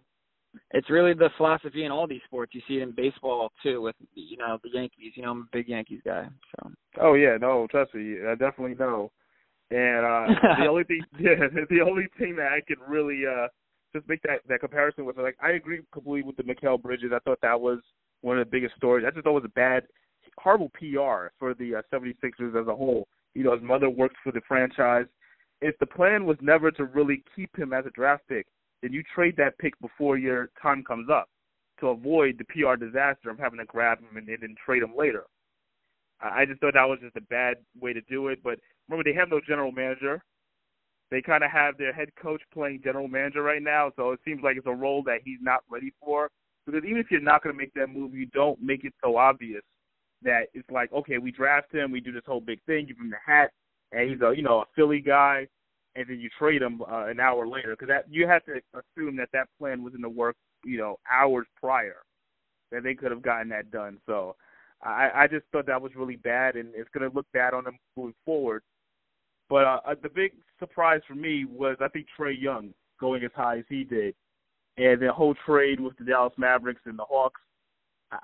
[0.73, 2.55] it's really the philosophy in all these sports.
[2.55, 5.13] You see it in baseball too, with you know the Yankees.
[5.15, 6.71] You know, I'm a big Yankees guy, so
[7.01, 9.11] Oh yeah, no, trust me, I definitely know.
[9.71, 13.49] And uh the only thing, yeah, the only thing that I can really uh
[13.95, 17.13] just make that that comparison with, like, I agree completely with the Mikal Bridges.
[17.15, 17.79] I thought that was
[18.23, 19.05] one of the biggest stories.
[19.07, 19.85] I just thought it was a bad,
[20.39, 23.07] horrible PR for the uh, 76ers as a whole.
[23.35, 25.07] You know, his mother worked for the franchise.
[25.63, 28.47] If the plan was never to really keep him as a draft pick,
[28.83, 31.29] then you trade that pick before your time comes up
[31.79, 35.25] to avoid the PR disaster of having to grab him and, then trade him later.
[36.21, 38.41] I just thought that was just a bad way to do it.
[38.43, 38.59] But
[38.89, 40.21] remember, they have no general manager.
[41.13, 44.43] They kind of have their head coach playing general manager right now, so it seems
[44.43, 46.29] like it's a role that he's not ready for.
[46.67, 49.17] Because even if you're not going to make that move, you don't make it so
[49.17, 49.63] obvious
[50.23, 53.11] that it's like, okay, we draft him, we do this whole big thing, give him
[53.11, 53.51] the hat,
[53.93, 55.47] and he's a you know a Philly guy,
[55.95, 57.71] and then you trade him uh, an hour later.
[57.71, 60.99] Because that you have to assume that that plan was in the works, you know,
[61.11, 61.97] hours prior,
[62.71, 63.99] that they could have gotten that done.
[64.07, 64.37] So
[64.83, 67.65] I, I just thought that was really bad, and it's going to look bad on
[67.65, 68.63] them moving forward.
[69.49, 73.31] But uh, uh, the big surprise for me was I think Trae Young going as
[73.35, 74.15] high as he did,
[74.79, 77.41] and the whole trade with the Dallas Mavericks and the Hawks.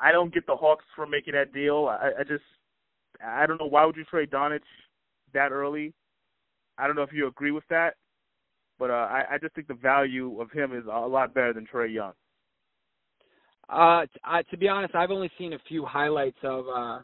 [0.01, 1.87] I don't get the Hawks for making that deal.
[1.89, 2.45] I, I just
[3.25, 4.61] I don't know why would you trade Doncic
[5.33, 5.95] that early.
[6.77, 7.95] I don't know if you agree with that,
[8.79, 11.67] but uh, I, I just think the value of him is a lot better than
[11.67, 12.13] Trae Young.
[13.69, 17.01] Uh, I, to be honest, I've only seen a few highlights of uh,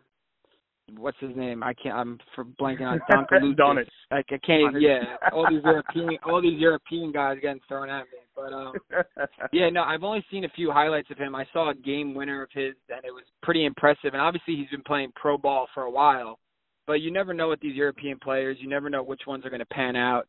[0.96, 1.62] what's his name?
[1.62, 1.94] I can't.
[1.94, 3.86] I'm for blanking on Doncic.
[4.10, 4.70] Like I can't.
[4.70, 8.18] Even, yeah, all these European, all these European guys getting thrown at me.
[8.34, 8.72] But um,
[9.52, 11.34] yeah, no, I've only seen a few highlights of him.
[11.34, 14.12] I saw a game winner of his, and it was pretty impressive.
[14.12, 16.38] And obviously, he's been playing pro ball for a while.
[16.86, 18.58] But you never know with these European players.
[18.60, 20.26] You never know which ones are going to pan out.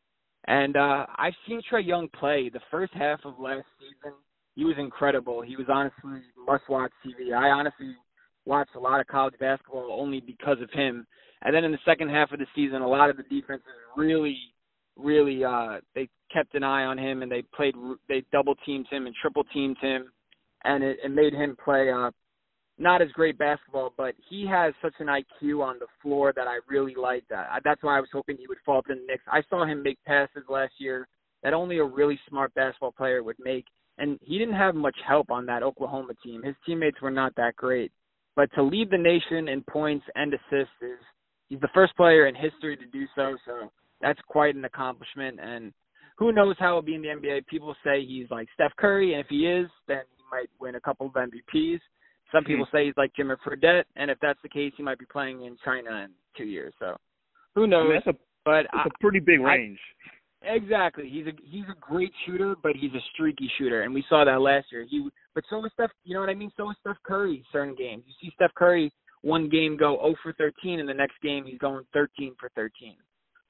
[0.47, 4.13] And uh I've seen Trae Young play the first half of last season
[4.55, 5.41] he was incredible.
[5.41, 7.35] He was honestly must watch TV.
[7.35, 7.93] I honestly
[8.45, 11.05] watched a lot of college basketball only because of him.
[11.41, 13.65] And then in the second half of the season, a lot of the defenses
[13.97, 14.37] really,
[14.95, 17.75] really uh they kept an eye on him and they played
[18.07, 20.11] they double teamed him and triple teamed him,
[20.63, 22.11] and it, it made him play uh
[22.77, 26.59] not as great basketball, but he has such an IQ on the floor that I
[26.67, 27.29] really liked.
[27.29, 27.47] That.
[27.63, 29.23] That's why I was hoping he would fall to the Knicks.
[29.27, 31.07] I saw him make passes last year
[31.43, 33.65] that only a really smart basketball player would make
[33.97, 36.43] and he didn't have much help on that Oklahoma team.
[36.43, 37.91] His teammates were not that great.
[38.35, 40.99] But to lead the nation in points and assists is
[41.47, 43.71] he's the first player in history to do so, so
[44.01, 45.71] that's quite an accomplishment and
[46.17, 47.47] who knows how he'll be in the NBA.
[47.47, 50.79] People say he's like Steph Curry, and if he is, then he might win a
[50.79, 51.79] couple of MVPs.
[52.31, 52.47] Some Hmm.
[52.47, 55.43] people say he's like Jimmer Fredette, and if that's the case, he might be playing
[55.43, 56.73] in China in two years.
[56.79, 56.97] So
[57.53, 57.85] who knows?
[57.85, 59.79] I mean, that's a but it's I, a pretty big I- range.
[60.43, 61.09] Exactly.
[61.09, 64.41] He's a he's a great shooter, but he's a streaky shooter, and we saw that
[64.41, 64.83] last year.
[64.87, 65.91] He but so was Steph.
[66.03, 66.51] You know what I mean?
[66.55, 67.43] So was Steph Curry.
[67.51, 71.19] Certain games, you see Steph Curry one game go 0 for 13, and the next
[71.23, 72.95] game he's going 13 for 13.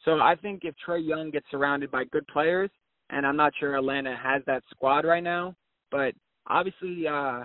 [0.06, 2.70] So I think if Trae Young gets surrounded by good players,
[3.10, 5.54] and I'm not sure Atlanta has that squad right now,
[5.92, 6.14] but
[6.48, 7.44] obviously uh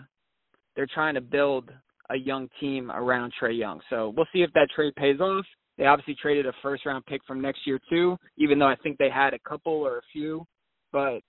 [0.76, 1.70] they're trying to build
[2.10, 3.80] a young team around Trae Young.
[3.88, 5.44] So we'll see if that trade pays off.
[5.78, 8.98] They obviously traded a first round pick from next year too, even though I think
[8.98, 10.44] they had a couple or a few.
[10.92, 11.20] But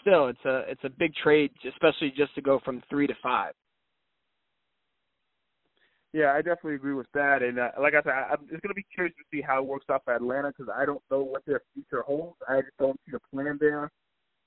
[0.00, 3.54] still it's a it's a big trade, especially just to go from three to five.
[6.12, 7.42] Yeah, I definitely agree with that.
[7.42, 9.66] And uh, like I said, I'm it's going to be curious to see how it
[9.66, 12.36] works out for Atlanta because I don't know what their future holds.
[12.48, 13.90] I just don't see the plan there.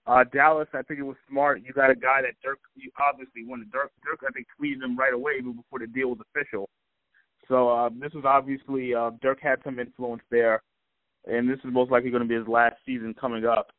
[0.06, 1.62] Uh, Dallas, I think it was smart.
[1.66, 3.92] You got a guy that Dirk, you obviously wanted Dirk.
[4.04, 6.70] Dirk, I think, tweeted him right away even before the deal was official.
[7.48, 10.62] So uh, this was obviously uh, Dirk had some influence there,
[11.26, 13.72] and this is most likely going to be his last season coming up.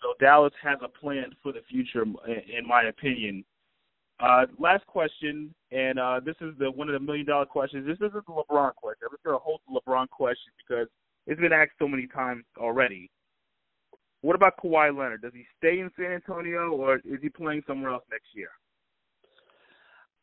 [0.00, 3.44] So Dallas has a plan for the future, in my opinion.
[4.20, 7.86] Uh, last question, and uh, this is the one of the million dollar questions.
[7.86, 9.06] This isn't the LeBron question.
[9.06, 10.88] I'm just going to hold the LeBron question because
[11.26, 13.10] it's been asked so many times already.
[14.20, 15.22] What about Kawhi Leonard?
[15.22, 18.50] Does he stay in San Antonio or is he playing somewhere else next year?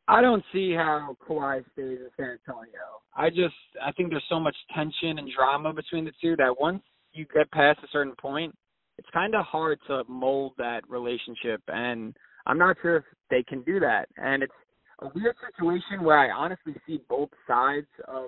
[0.08, 3.02] I don't see how Kawhi stays in San Antonio.
[3.16, 6.82] I just I think there's so much tension and drama between the two that once
[7.14, 8.54] you get past a certain point,
[8.98, 12.16] it's kind of hard to mold that relationship and
[12.46, 14.08] I'm not sure if they can do that.
[14.18, 14.54] And it's
[15.00, 18.26] a weird situation where I honestly see both sides of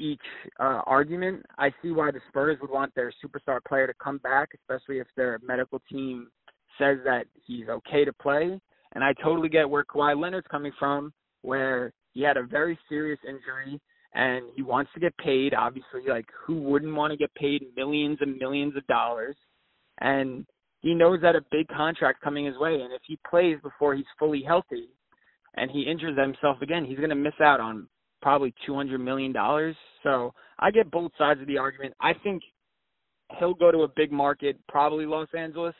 [0.00, 0.20] each
[0.58, 1.44] uh, argument.
[1.58, 5.06] I see why the Spurs would want their superstar player to come back, especially if
[5.16, 6.28] their medical team
[6.78, 8.58] says that he's okay to play.
[8.92, 13.20] And I totally get where Kawhi Leonard's coming from, where he had a very serious
[13.28, 13.80] injury
[14.14, 15.54] and he wants to get paid.
[15.54, 19.36] Obviously, like who wouldn't want to get paid millions and millions of dollars?
[20.00, 20.46] And
[20.80, 24.06] he knows that a big contract coming his way, and if he plays before he's
[24.18, 24.88] fully healthy,
[25.54, 27.86] and he injures himself again, he's going to miss out on
[28.22, 29.76] probably two hundred million dollars.
[30.02, 31.94] So I get both sides of the argument.
[32.00, 32.42] I think
[33.38, 35.74] he'll go to a big market, probably Los Angeles.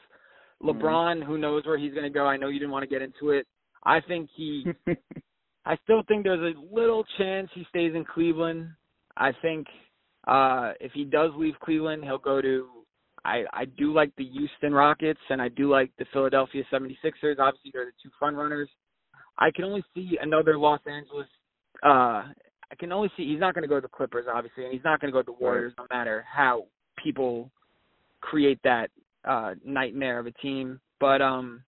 [0.62, 0.80] Mm-hmm.
[0.80, 2.26] LeBron, who knows where he's going to go?
[2.26, 3.46] I know you didn't want to get into it.
[3.84, 4.66] I think he.
[5.66, 8.68] I still think there's a little chance he stays in Cleveland.
[9.16, 9.66] I think
[10.26, 12.66] uh if he does leave Cleveland, he'll go to
[13.24, 17.38] I I do like the Houston Rockets and I do like the Philadelphia 76ers.
[17.38, 18.68] Obviously, they're the two front runners.
[19.38, 21.26] I can only see another Los Angeles
[21.82, 22.24] uh
[22.72, 24.84] I can only see he's not going to go to the Clippers obviously and he's
[24.84, 26.66] not going to go to the Warriors no matter how
[27.02, 27.50] people
[28.20, 28.90] create that
[29.24, 30.80] uh nightmare of a team.
[30.98, 31.62] But um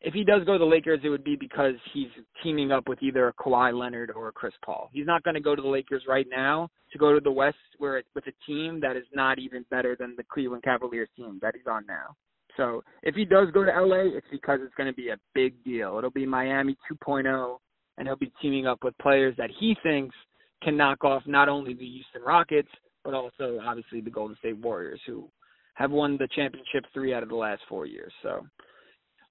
[0.00, 2.08] if he does go to the Lakers, it would be because he's
[2.42, 4.90] teaming up with either a Kawhi Leonard or a Chris Paul.
[4.92, 7.56] He's not going to go to the Lakers right now to go to the West
[7.78, 11.38] where it, with a team that is not even better than the Cleveland Cavaliers team
[11.42, 12.14] that he's on now.
[12.56, 15.62] So if he does go to LA, it's because it's going to be a big
[15.64, 15.98] deal.
[15.98, 17.58] It'll be Miami 2.0,
[17.98, 20.14] and he'll be teaming up with players that he thinks
[20.62, 22.68] can knock off not only the Houston Rockets
[23.04, 25.28] but also obviously the Golden State Warriors, who
[25.74, 28.12] have won the championship three out of the last four years.
[28.22, 28.44] So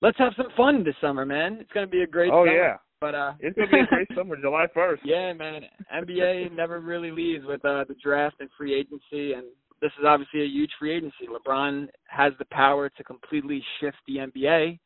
[0.02, 1.58] let's have some fun this summer, man.
[1.60, 2.56] It's going to be a great Oh summer.
[2.56, 5.02] yeah, But uh it's gonna be a great summer, July first.
[5.06, 5.64] yeah, man.
[5.94, 9.44] NBA never really leaves with uh the draft and free agency and
[9.82, 11.28] this is obviously a huge free agency.
[11.30, 14.80] LeBron has the power to completely shift the NBA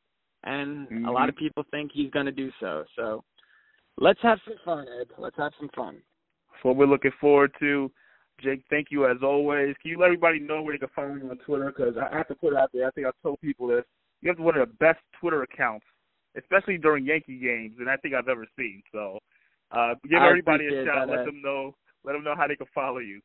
[0.43, 2.85] and a lot of people think he's going to do so.
[2.95, 3.23] So
[3.99, 5.07] let's have some fun, Ed.
[5.17, 6.01] Let's have some fun.
[6.51, 7.91] That's what we're looking forward to.
[8.41, 9.75] Jake, thank you as always.
[9.81, 11.73] Can you let everybody know where they can follow you on Twitter?
[11.75, 12.87] Because I have to put it out there.
[12.87, 13.83] I think I've told people this.
[14.21, 15.85] You have one of the best Twitter accounts,
[16.37, 18.81] especially during Yankee games, and I think I've ever seen.
[18.91, 19.19] So,
[19.71, 21.07] uh, give I everybody a shout.
[21.07, 21.75] that, Let them know.
[22.03, 23.21] Let them know how they can follow you.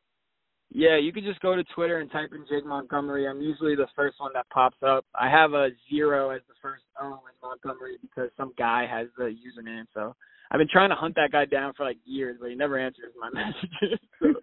[0.71, 3.27] Yeah, you can just go to Twitter and type in Jake Montgomery.
[3.27, 5.05] I'm usually the first one that pops up.
[5.13, 9.25] I have a zero as the first O in Montgomery because some guy has the
[9.25, 9.85] username.
[9.93, 10.15] So
[10.51, 13.13] I've been trying to hunt that guy down for like years, but he never answers
[13.19, 13.99] my messages.
[14.21, 14.33] So,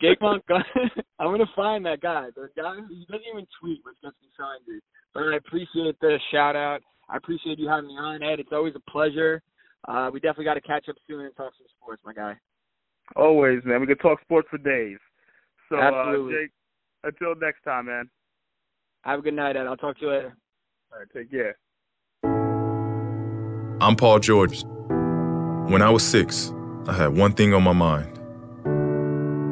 [0.00, 0.64] Jake Montgomery,
[1.18, 2.28] I'm gonna find that guy.
[2.34, 4.80] The guy he doesn't even tweet, which gets me so angry.
[5.14, 6.80] But I appreciate the shout out.
[7.08, 8.40] I appreciate you having me on, Ed.
[8.40, 9.42] It's always a pleasure.
[9.86, 12.36] Uh, we definitely got to catch up soon and talk some sports, my guy.
[13.16, 13.80] Always, man.
[13.80, 14.98] We can talk sports for days.
[15.68, 16.34] So, Absolutely.
[16.34, 16.50] Uh, Jake,
[17.04, 18.08] until next time, man.
[19.02, 19.66] Have a good night, Ed.
[19.66, 20.36] I'll talk to you later.
[20.92, 21.56] All right, take care.
[23.80, 24.62] I'm Paul George.
[25.68, 26.52] When I was six,
[26.86, 28.18] I had one thing on my mind.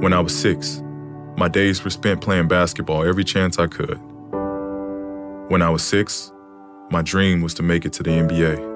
[0.03, 0.83] When I was six,
[1.37, 3.99] my days were spent playing basketball every chance I could.
[5.51, 6.33] When I was six,
[6.91, 8.69] my dream was to make it to the NBA.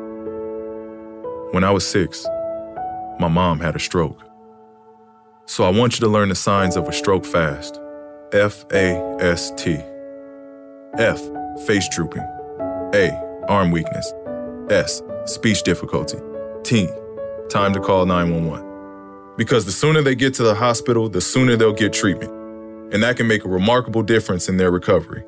[1.52, 2.24] When I was six,
[3.18, 4.22] my mom had a stroke.
[5.46, 7.80] So I want you to learn the signs of a stroke fast.
[8.32, 9.76] F A S T.
[10.98, 11.20] F,
[11.66, 12.22] face drooping.
[12.94, 13.10] A,
[13.48, 14.12] arm weakness.
[14.70, 16.18] S, speech difficulty.
[16.62, 16.88] T,
[17.50, 19.36] time to call 911.
[19.36, 22.32] Because the sooner they get to the hospital, the sooner they'll get treatment.
[22.92, 25.24] And that can make a remarkable difference in their recovery.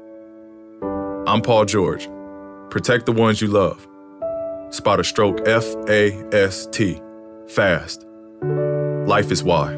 [1.26, 2.08] I'm Paul George.
[2.70, 3.86] Protect the ones you love.
[4.70, 7.00] Spot a stroke F A S T.
[7.48, 8.06] Fast.
[9.06, 9.74] Life is why.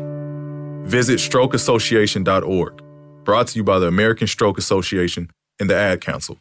[0.84, 2.82] Visit strokeassociation.org.
[3.24, 5.30] Brought to you by the American Stroke Association
[5.60, 6.38] and the Ad Council.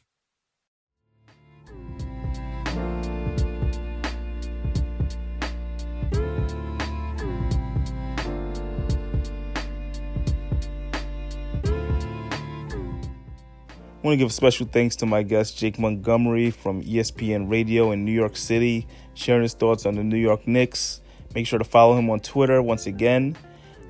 [14.07, 18.05] I want to give special thanks to my guest, Jake Montgomery from ESPN Radio in
[18.05, 21.01] New York City, sharing his thoughts on the New York Knicks.
[21.35, 23.35] Make sure to follow him on Twitter once again.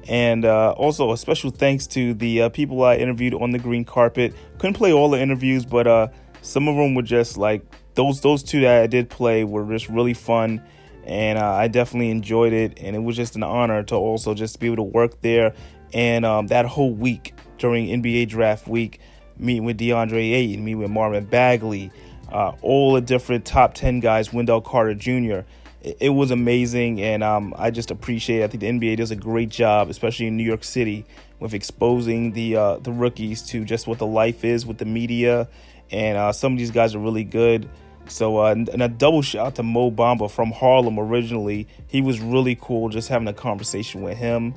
[0.07, 3.85] And uh, also, a special thanks to the uh, people I interviewed on the green
[3.85, 4.33] carpet.
[4.57, 6.07] Couldn't play all the interviews, but uh,
[6.41, 7.61] some of them were just like
[7.93, 8.19] those.
[8.19, 10.63] Those two that I did play were just really fun,
[11.05, 12.79] and uh, I definitely enjoyed it.
[12.81, 15.53] And it was just an honor to also just be able to work there.
[15.93, 18.99] And um, that whole week during NBA Draft Week,
[19.39, 21.91] meeting with DeAndre Ayton, meeting with Marvin Bagley,
[22.31, 25.39] uh, all the different top 10 guys, Wendell Carter Jr.
[25.81, 28.43] It, it was amazing, and um, I just appreciate it.
[28.43, 31.05] I think the NBA does a great job, especially in New York City,
[31.39, 35.47] with exposing the uh, the rookies to just what the life is with the media.
[35.91, 37.69] And uh, some of these guys are really good.
[38.09, 41.67] So, uh, and a double shout out to Mo Bamba from Harlem originally.
[41.87, 44.53] He was really cool just having a conversation with him.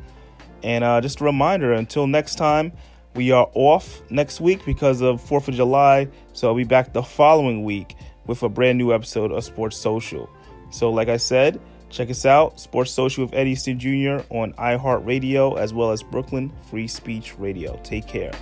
[0.62, 2.72] And uh, just a reminder until next time,
[3.14, 6.08] we are off next week because of 4th of July.
[6.32, 7.96] So I'll be back the following week
[8.26, 10.30] with a brand new episode of Sports Social.
[10.70, 14.24] So, like I said, check us out Sports Social with Eddie Easton Jr.
[14.30, 17.78] on iHeartRadio as well as Brooklyn Free Speech Radio.
[17.82, 18.32] Take care.